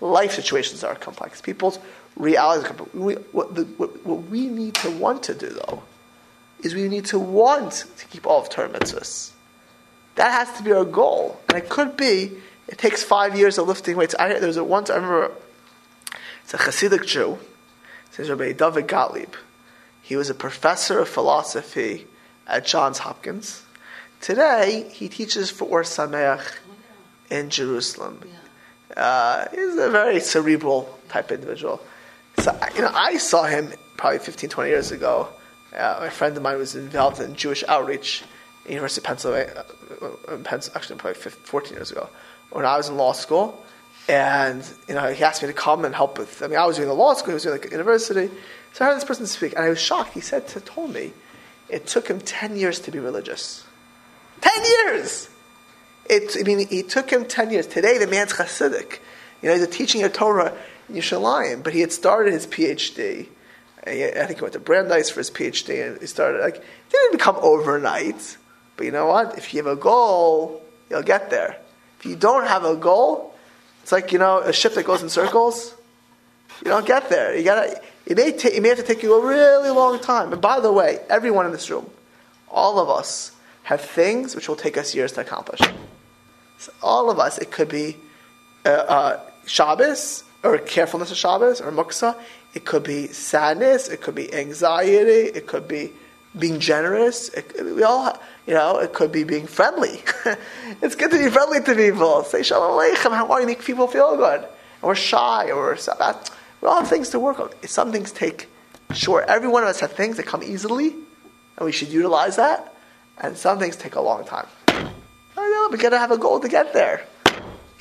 [0.00, 1.40] life situations are complex.
[1.40, 1.78] People's
[2.16, 2.94] realities are complex.
[2.94, 5.82] We, what, the, what, what we need to want to do, though,
[6.62, 9.32] is we need to want to keep all of Torah mitzvahs.
[10.16, 11.40] That has to be our goal.
[11.48, 12.32] And it could be,
[12.68, 14.14] it takes five years of lifting weights.
[14.18, 15.32] I, there was a once, I remember,
[16.52, 17.38] it's a Hasidic Jew,
[18.08, 19.34] his name is Rabbi David Gottlieb.
[20.02, 22.08] He was a professor of philosophy
[22.44, 23.62] at Johns Hopkins.
[24.20, 26.56] Today, he teaches for Or Sameach
[27.30, 28.22] in Jerusalem.
[28.96, 31.80] Uh, he's a very cerebral type individual.
[32.38, 35.28] So, you know, I saw him probably 15, 20 years ago.
[35.72, 38.24] Uh, my friend of mine was involved in Jewish outreach
[38.64, 39.64] at University of Pennsylvania,
[40.02, 42.08] uh, Penn, actually probably 15, 14 years ago,
[42.50, 43.64] when I was in law school.
[44.10, 46.76] And, you know, he asked me to come and help with, I mean, I was
[46.76, 48.28] doing the law school, he was doing the university.
[48.72, 50.14] So I heard this person speak, and I was shocked.
[50.14, 51.12] He said, to, told me,
[51.68, 53.64] it took him 10 years to be religious.
[54.40, 55.28] 10 years!
[56.06, 57.68] It, I mean, it took him 10 years.
[57.68, 58.98] Today, the man's Hasidic.
[59.42, 60.56] You know, he's a teaching of Torah
[60.88, 63.28] in Yerushalayim, but he had started his PhD.
[63.86, 67.36] I think he went to Brandeis for his PhD, and he started, like, didn't become
[67.36, 68.36] overnight.
[68.76, 69.38] But you know what?
[69.38, 71.60] If you have a goal, you'll get there.
[72.00, 73.29] If you don't have a goal,
[73.90, 75.74] it's like, you know, a ship that goes in circles.
[76.64, 77.36] You don't get there.
[77.36, 80.32] You gotta, it may, ta- it may have to take you a really long time.
[80.32, 81.90] And by the way, everyone in this room,
[82.48, 83.32] all of us,
[83.64, 85.60] have things which will take us years to accomplish.
[86.58, 87.96] So all of us, it could be
[88.64, 92.16] uh, uh, Shabbos, or carefulness of Shabbos, or Muksa.
[92.54, 93.88] It could be sadness.
[93.88, 95.36] It could be anxiety.
[95.36, 95.90] It could be
[96.38, 97.28] being generous.
[97.30, 98.20] It, we all, ha-
[98.50, 100.02] you know, it could be being friendly.
[100.82, 102.24] it's good to be friendly to people.
[102.24, 103.12] Say shalom aleichem.
[103.12, 103.46] How are you?
[103.46, 104.40] Make people feel good.
[104.40, 105.98] And we're shy, or we're sad.
[106.00, 106.14] Uh,
[106.60, 107.50] we all have things to work on.
[107.62, 108.48] Some things take,
[108.92, 112.74] sure, every one of us have things that come easily, and we should utilize that.
[113.18, 114.48] And some things take a long time.
[114.66, 114.82] I
[115.36, 117.06] know, we gotta have a goal to get there.
[117.26, 117.32] You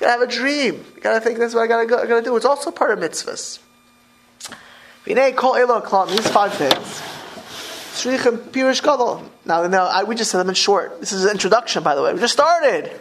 [0.01, 0.85] gotta have a dream.
[0.95, 2.35] You gotta think that's what I gotta, go, I gotta do.
[2.35, 3.57] It's also part of mitzvahs.
[6.09, 7.01] These five things.
[8.03, 9.23] Pirish Gadol.
[9.45, 10.99] Now, now I, we just said them in short.
[10.99, 12.13] This is an introduction, by the way.
[12.13, 12.91] We just started.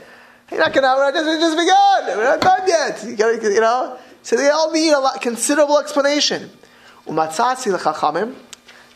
[0.51, 0.94] You're not gonna.
[0.96, 2.18] We're just, we just begun.
[2.18, 3.05] We're not done yet.
[3.05, 3.99] You, gotta, you know.
[4.22, 6.51] So they all need a lot, considerable explanation.
[7.07, 8.34] Umatzatzi lechachamim.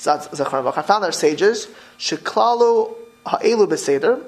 [0.04, 1.68] I found our sages.
[1.98, 2.94] Sheklalu
[3.24, 4.22] ha'elu beseder.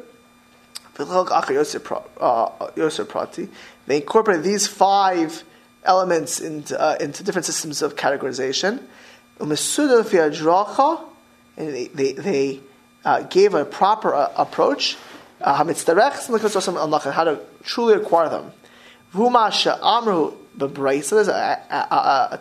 [2.77, 3.49] Yosef
[3.87, 5.43] They incorporate these five
[5.83, 8.81] elements into, uh, into different systems of categorization.
[11.57, 12.61] They, they,
[13.05, 14.97] uh, gave a proper uh, approach.
[15.41, 15.65] Uh, how
[17.25, 18.53] to truly acquire them.
[19.13, 21.33] Vumasha Amru Bebraisa, there's a,
[21.71, 22.39] a, a, a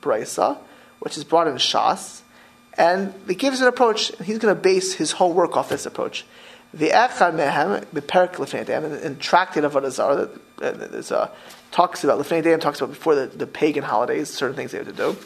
[0.00, 0.58] Braisa,
[1.00, 2.22] which is brought in Shas,
[2.78, 5.86] and he gives an approach, and he's going to base his whole work off this
[5.86, 6.24] approach.
[6.74, 11.30] The Echad Mehem, the Perik Lefnei in Tractate of Avodah Zarah, there's a
[11.70, 14.92] talks about Lefnei talks about before the, the pagan holidays, certain things they have to
[14.92, 15.16] do.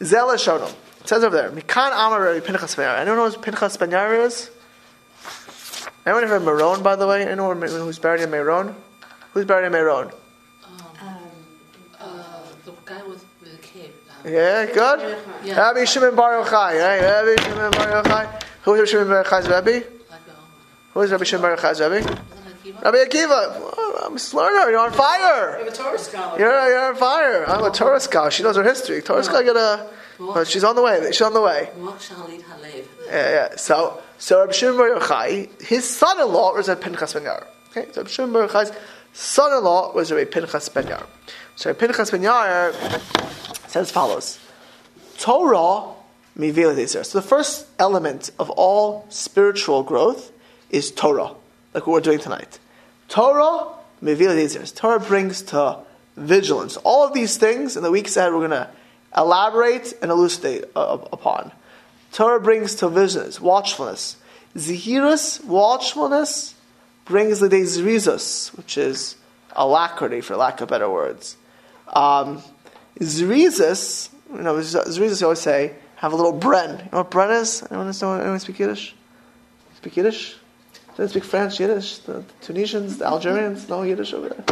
[0.00, 0.72] Zela Shonom.
[1.02, 4.50] It says over there, Mikan Amar Pinchas Ben Anyone know who Pinchas Ben is?
[6.06, 7.26] Anyone ever Meron, by the way?
[7.26, 8.76] Anyone who's buried in Meron?
[9.32, 10.12] Who's buried in Meron?
[10.64, 10.76] Um,
[11.98, 13.90] uh, the guy with the cave.
[14.24, 15.18] Um, Yeah, good.
[15.44, 15.58] Yeah.
[15.58, 17.00] Rabbi Shimon Bar Yochai, right?
[17.00, 18.42] Rabbi Shimon Bar Yochai.
[18.62, 19.80] Who is Rabbi Shimon Bar Yochai's Rabbi?
[20.94, 22.00] Who is Rabbi Shimon Bar Yochai's Rabbi?
[22.00, 22.82] wasn't it Akiva?
[22.82, 23.60] Rabbi Akiva.
[23.76, 24.70] Oh, I'm a learner.
[24.70, 25.58] You're on fire.
[25.58, 26.38] I'm a Torah scholar.
[26.38, 27.44] You're, you're on fire.
[27.48, 28.30] I'm a Torah scholar.
[28.30, 29.02] She knows her history.
[29.02, 29.90] Torah scholar got
[30.20, 30.44] a.
[30.46, 31.00] She's on the way.
[31.12, 31.70] She's on the way.
[31.76, 32.84] What shall lead Halev?
[33.06, 33.56] Yeah, yeah.
[33.56, 37.46] So, so Rabbi Shimon Bar Yochai, his son-in-law was a Pinchas Ben Yair.
[37.70, 38.72] Okay, so Rabbi Shimon Bar Yochai's
[39.12, 41.06] son-in-law was Rabbi Pinchas ben Yair.
[41.56, 42.72] So Rabbi Pinchas ben Yair
[43.68, 44.38] says as follows:
[45.18, 45.94] Torah
[46.38, 47.04] mivila dezer.
[47.04, 50.32] So the first element of all spiritual growth
[50.70, 51.34] is Torah,
[51.74, 52.58] like what we're doing tonight.
[53.08, 53.68] Torah
[54.02, 54.74] mivila dezer.
[54.74, 55.78] Torah brings to
[56.16, 56.76] vigilance.
[56.78, 58.68] All of these things in the weeks ahead we're going to
[59.16, 61.52] elaborate and elucidate uh, upon.
[62.12, 64.16] Torah brings to vigilance, watchfulness.
[64.56, 66.54] Zihirus, watchfulness,
[67.04, 69.16] brings the day zrizus, which is
[69.56, 71.36] alacrity, for lack of better words.
[71.88, 72.42] Um,
[73.00, 76.78] zrizus, you know, zrizus you always say, have a little bren.
[76.78, 77.62] You know what bren is?
[77.70, 78.94] Anyone, know, anyone speak Yiddish?
[79.76, 80.36] Speak Yiddish?
[80.96, 81.98] They speak French, Yiddish.
[81.98, 84.44] The Tunisians, the Algerians, no Yiddish over there.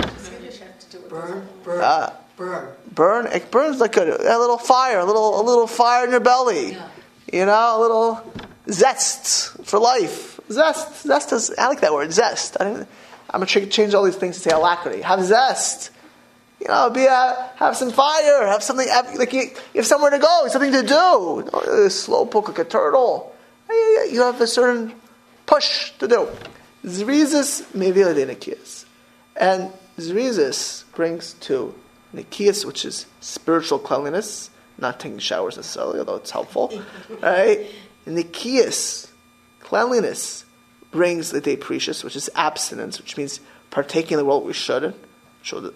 [1.08, 2.68] Burn, burn, Uh, burn.
[2.94, 3.26] burn.
[3.26, 6.72] It burns like a, a little fire, a little a little fire in your belly.
[6.72, 6.88] Yeah.
[7.32, 8.32] You know, a little
[8.68, 10.40] zest for life.
[10.50, 11.54] Zest, zest is.
[11.56, 12.56] I like that word, zest.
[12.58, 12.88] I didn't,
[13.30, 15.02] I'm gonna change all these things to say alacrity.
[15.02, 15.90] Have zest.
[16.60, 18.46] You know, be a, have some fire.
[18.46, 18.88] Have something.
[18.88, 21.44] Have, like you, you have somewhere to go, something to do.
[21.44, 23.34] You know, slow poke like a turtle.
[23.68, 24.94] You have a certain
[25.46, 26.28] push to do.
[26.84, 28.86] Zrizis mevila de nikias.
[29.36, 31.74] And Zrizis brings to
[32.14, 36.82] nikias, which is spiritual cleanliness, not taking showers necessarily, although it's helpful.
[37.20, 37.66] right?
[38.06, 39.08] Nikias,
[39.60, 40.44] cleanliness,
[40.90, 43.40] brings the day perishus, which is abstinence, which means
[43.70, 44.94] partaking in the world we should,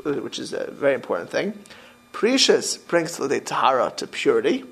[0.04, 1.56] which is a very important thing.
[2.12, 4.64] Perishus brings the day tahara to purity.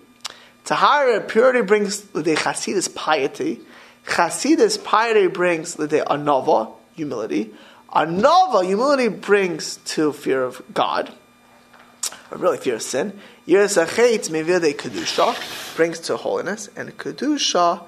[0.65, 3.61] Tahara, purity brings the day chasidus, piety.
[4.07, 7.53] Chasidus, piety brings the day anava, humility.
[7.93, 11.13] Anava, humility brings to fear of God,
[12.41, 13.19] really fear of sin.
[13.47, 17.85] Yerisachet mevide kedusha brings to holiness, and kedusha.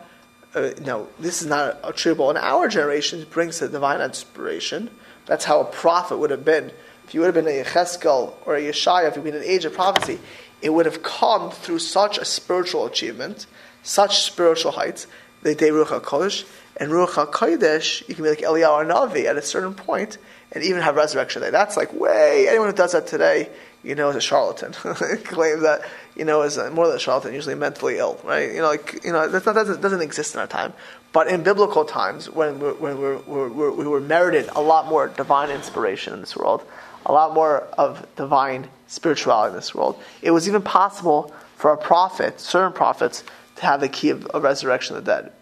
[0.54, 3.20] Uh, no, this is not attributable in our generation.
[3.20, 4.90] It brings to divine inspiration.
[5.26, 6.70] That's how a prophet would have been.
[7.06, 9.42] If you would have been a Yecheskel or a Yeshaya, if you had been in
[9.42, 10.18] an age of prophecy,
[10.62, 13.46] it would have come through such a spiritual achievement,
[13.82, 15.06] such spiritual heights,
[15.42, 16.46] the day Ruach HaKodesh,
[16.78, 20.18] and Ruach HaKodesh, you can be like Eliyahu Navi at a certain point,
[20.52, 21.50] and even have resurrection day.
[21.50, 23.50] That's like way, anyone who does that today,
[23.84, 24.72] you know, is a charlatan.
[25.24, 25.82] claim that,
[26.16, 28.50] you know, is more than a charlatan, usually mentally ill, right?
[28.50, 30.72] You know, like, you know, that's not, that doesn't, exist in our time.
[31.12, 35.08] But in biblical times, when, we're, when we're, we're, we're, were merited a lot more
[35.08, 36.66] divine inspiration in this world,
[37.06, 41.76] a lot more of divine spirituality in this world, it was even possible for a
[41.76, 43.22] prophet, certain prophets,
[43.56, 45.32] to have the key of, of resurrection of the dead.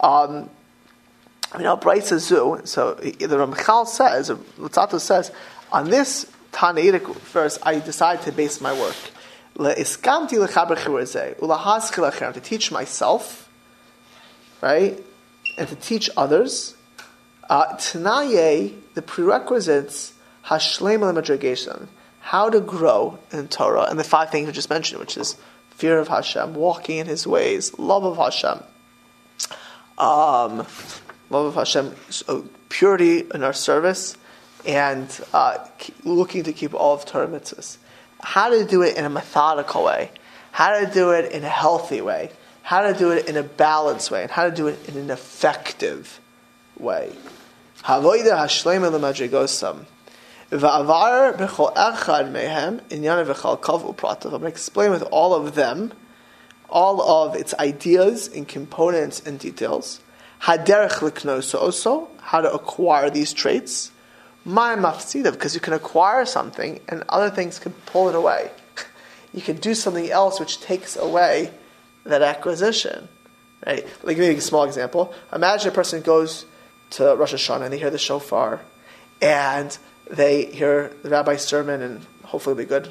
[0.00, 0.48] Um,
[1.56, 5.32] you know, Bryce Zoo, so the Ramchal says, or Luzzatto says,
[5.72, 8.96] on this Tannaitic verse, I decided to base my work.
[9.58, 9.80] To
[12.42, 13.48] teach myself,
[14.60, 15.04] right,
[15.56, 16.76] and to teach others.
[17.50, 20.12] Uh, the prerequisites,
[20.44, 21.88] Hashlem al
[22.20, 25.36] how to grow in Torah, and the five things we just mentioned, which is
[25.70, 28.62] fear of Hashem, walking in His ways, love of Hashem,
[29.96, 30.66] um,
[31.30, 34.16] love of Hashem, so purity in our service,
[34.66, 35.58] and uh,
[36.04, 37.76] looking to keep all of Torah mitzvahs.
[38.20, 40.10] How to do it in a methodical way,
[40.50, 42.30] how to do it in a healthy way,
[42.62, 45.10] how to do it in a balanced way, and how to do it in an
[45.10, 46.20] effective
[46.78, 47.12] way.
[47.84, 48.02] I'm
[54.30, 55.92] going to explain with all of them,
[56.70, 60.00] all of its ideas and components and details.
[60.40, 63.90] How to acquire these traits.
[64.48, 68.50] My mafsida, because you can acquire something and other things can pull it away.
[69.34, 71.50] You can do something else which takes away
[72.04, 73.08] that acquisition.
[73.64, 73.84] Right?
[74.02, 75.12] Me give you a small example.
[75.34, 76.46] Imagine a person goes
[76.92, 78.62] to Rosh Hashanah and they hear the shofar
[79.20, 79.76] and
[80.10, 82.90] they hear the rabbi's sermon and hopefully it'll be good.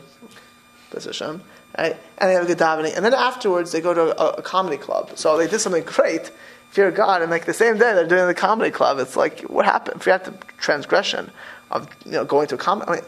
[0.94, 1.42] Hashem,
[1.78, 1.98] right?
[2.18, 2.96] And they have a good davening.
[2.96, 5.12] And then afterwards they go to a, a, comedy club.
[5.16, 6.32] So they did something great,
[6.78, 9.00] fear God, and like the same day they're doing the comedy club.
[9.00, 10.00] It's like, what happened?
[10.00, 11.32] If you have the transgression
[11.72, 13.04] of you know going to a comedy, I mean,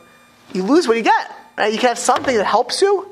[0.53, 1.36] you lose what you get.
[1.55, 1.72] Right?
[1.72, 3.07] You can have something that helps you,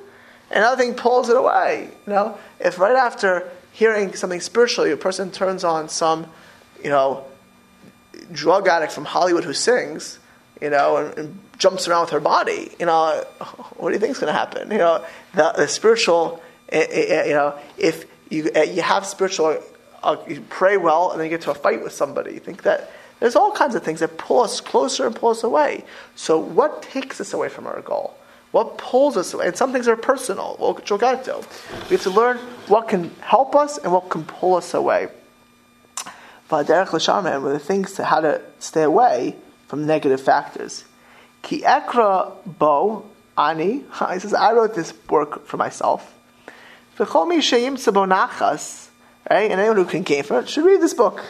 [0.50, 1.92] and another thing pulls it away.
[2.08, 6.26] You know, if right after hearing something spiritual, your person turns on some,
[6.84, 7.24] you know,
[8.32, 10.18] drug addict from Hollywood who sings,
[10.60, 13.24] you know, and, and jumps around with her body, you know,
[13.76, 14.72] what do you think is going to happen?
[14.72, 15.06] You know,
[15.36, 19.62] the, the spiritual, eh, eh, eh, you know, if you you have spiritual,
[20.08, 22.64] uh, you pray well, and then you get to a fight with somebody, you think
[22.64, 25.84] that there's all kinds of things that pull us closer and pull us away.
[26.16, 28.16] So, what takes us away from our goal?
[28.52, 29.48] What pulls us away?
[29.48, 30.56] And some things are personal.
[30.60, 32.38] We have to learn
[32.68, 35.10] what can help us and what can pull us away.
[36.50, 39.36] But Derek L'Sharman, with the things to how to stay away,
[39.68, 40.86] from negative factors.
[41.42, 43.06] Ki ekra bo
[43.38, 43.84] ani.
[44.14, 46.14] He says, I wrote this work for myself.
[46.98, 48.87] V'chomi sheyim nachas.
[49.30, 51.22] Right, and anyone who can gain from it should read this book.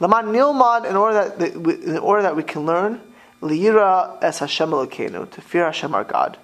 [0.00, 3.00] Laman nilmad, in order that in order that we can learn
[3.42, 6.38] liyira es Hashem Elokeinu, to fear Hashem our God,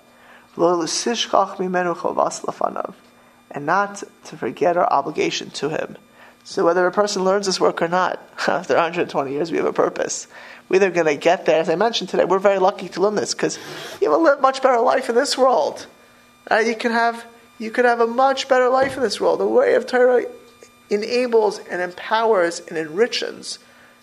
[3.50, 5.96] and not to forget our obligation to Him.
[6.44, 9.72] So whether a person learns this work or not, after 120 years, we have a
[9.72, 10.26] purpose.
[10.68, 13.14] We're either going to get there, as I mentioned today, we're very lucky to learn
[13.14, 13.58] this because
[14.00, 15.86] you have a much better life in this world.
[16.50, 17.24] Uh, you can have
[17.58, 19.40] you could have a much better life in this world.
[19.40, 20.24] The way of Torah
[20.90, 23.58] enables and empowers and enriches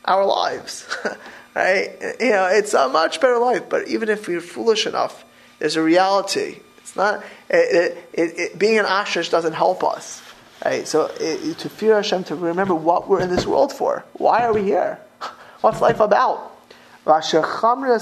[0.06, 0.88] our lives.
[1.56, 1.92] right?
[2.20, 3.70] You know, it's a much better life.
[3.70, 5.26] But even if we're foolish enough,
[5.60, 6.60] there's a reality.
[6.78, 10.22] It's not it, it, it, being an ashish doesn't help us.
[10.64, 10.88] Right?
[10.88, 14.04] So to fear Hashem, to remember what we're in this world for.
[14.14, 15.00] Why are we here?
[15.62, 16.54] What's life about?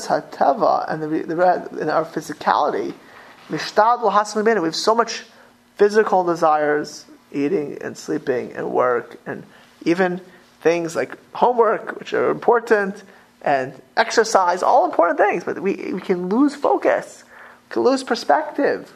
[0.07, 2.93] hateva and the, the, in our physicality,
[3.49, 3.57] we
[4.67, 5.23] have so much
[5.75, 7.05] physical desires,
[7.35, 9.43] eating and sleeping and work, and
[9.83, 10.21] even
[10.61, 13.03] things like homework, which are important,
[13.41, 17.23] and exercise, all important things, but we, we can lose focus,
[17.69, 18.95] can lose perspective,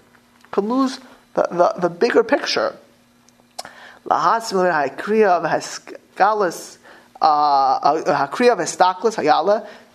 [0.52, 1.00] can lose
[1.36, 2.76] the, the, the bigger picture.
[4.10, 4.42] Uh,
[7.22, 8.16] uh,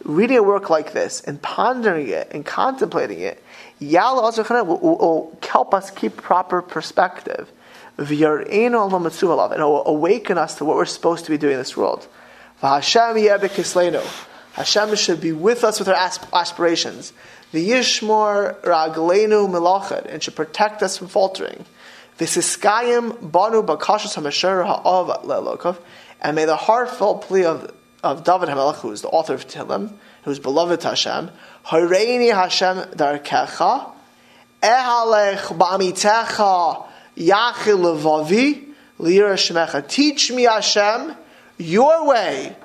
[0.04, 3.42] reading a work like this and pondering it and contemplating it,
[3.80, 7.50] will, will help us keep proper perspective
[7.96, 12.06] and awaken us to what we're supposed to be doing in this world.
[12.60, 13.16] Hashem
[14.96, 17.12] should be with us with our aspirations.
[17.52, 21.64] The Yishmor Raglenu Melachad and should protect us from faltering.
[22.18, 25.78] Visiskayim Banu Bakashas Hamashar Ha'av Lelokov
[26.20, 27.72] and may the heartfelt plea of,
[28.02, 29.92] of David HaMelech, who is the author of Tehillim,
[30.22, 31.30] who is beloved to Hashem,
[31.66, 33.90] Hareini Hashem Darkecha,
[34.62, 36.86] Ehalech Bamitecha
[37.16, 39.86] Yachil Levavi, Lira Shemecha.
[39.86, 41.14] Teach me, Hashem,
[41.58, 42.56] your way,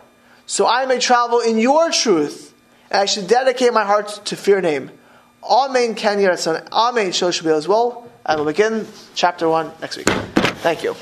[0.45, 2.54] so I may travel in your truth,
[2.89, 4.91] and I should dedicate my heart to fear name.
[5.43, 8.08] Amen, Ken Amen, Shil Shabil as well.
[8.26, 10.08] And we'll begin chapter 1 next week.
[10.62, 10.95] Thank you.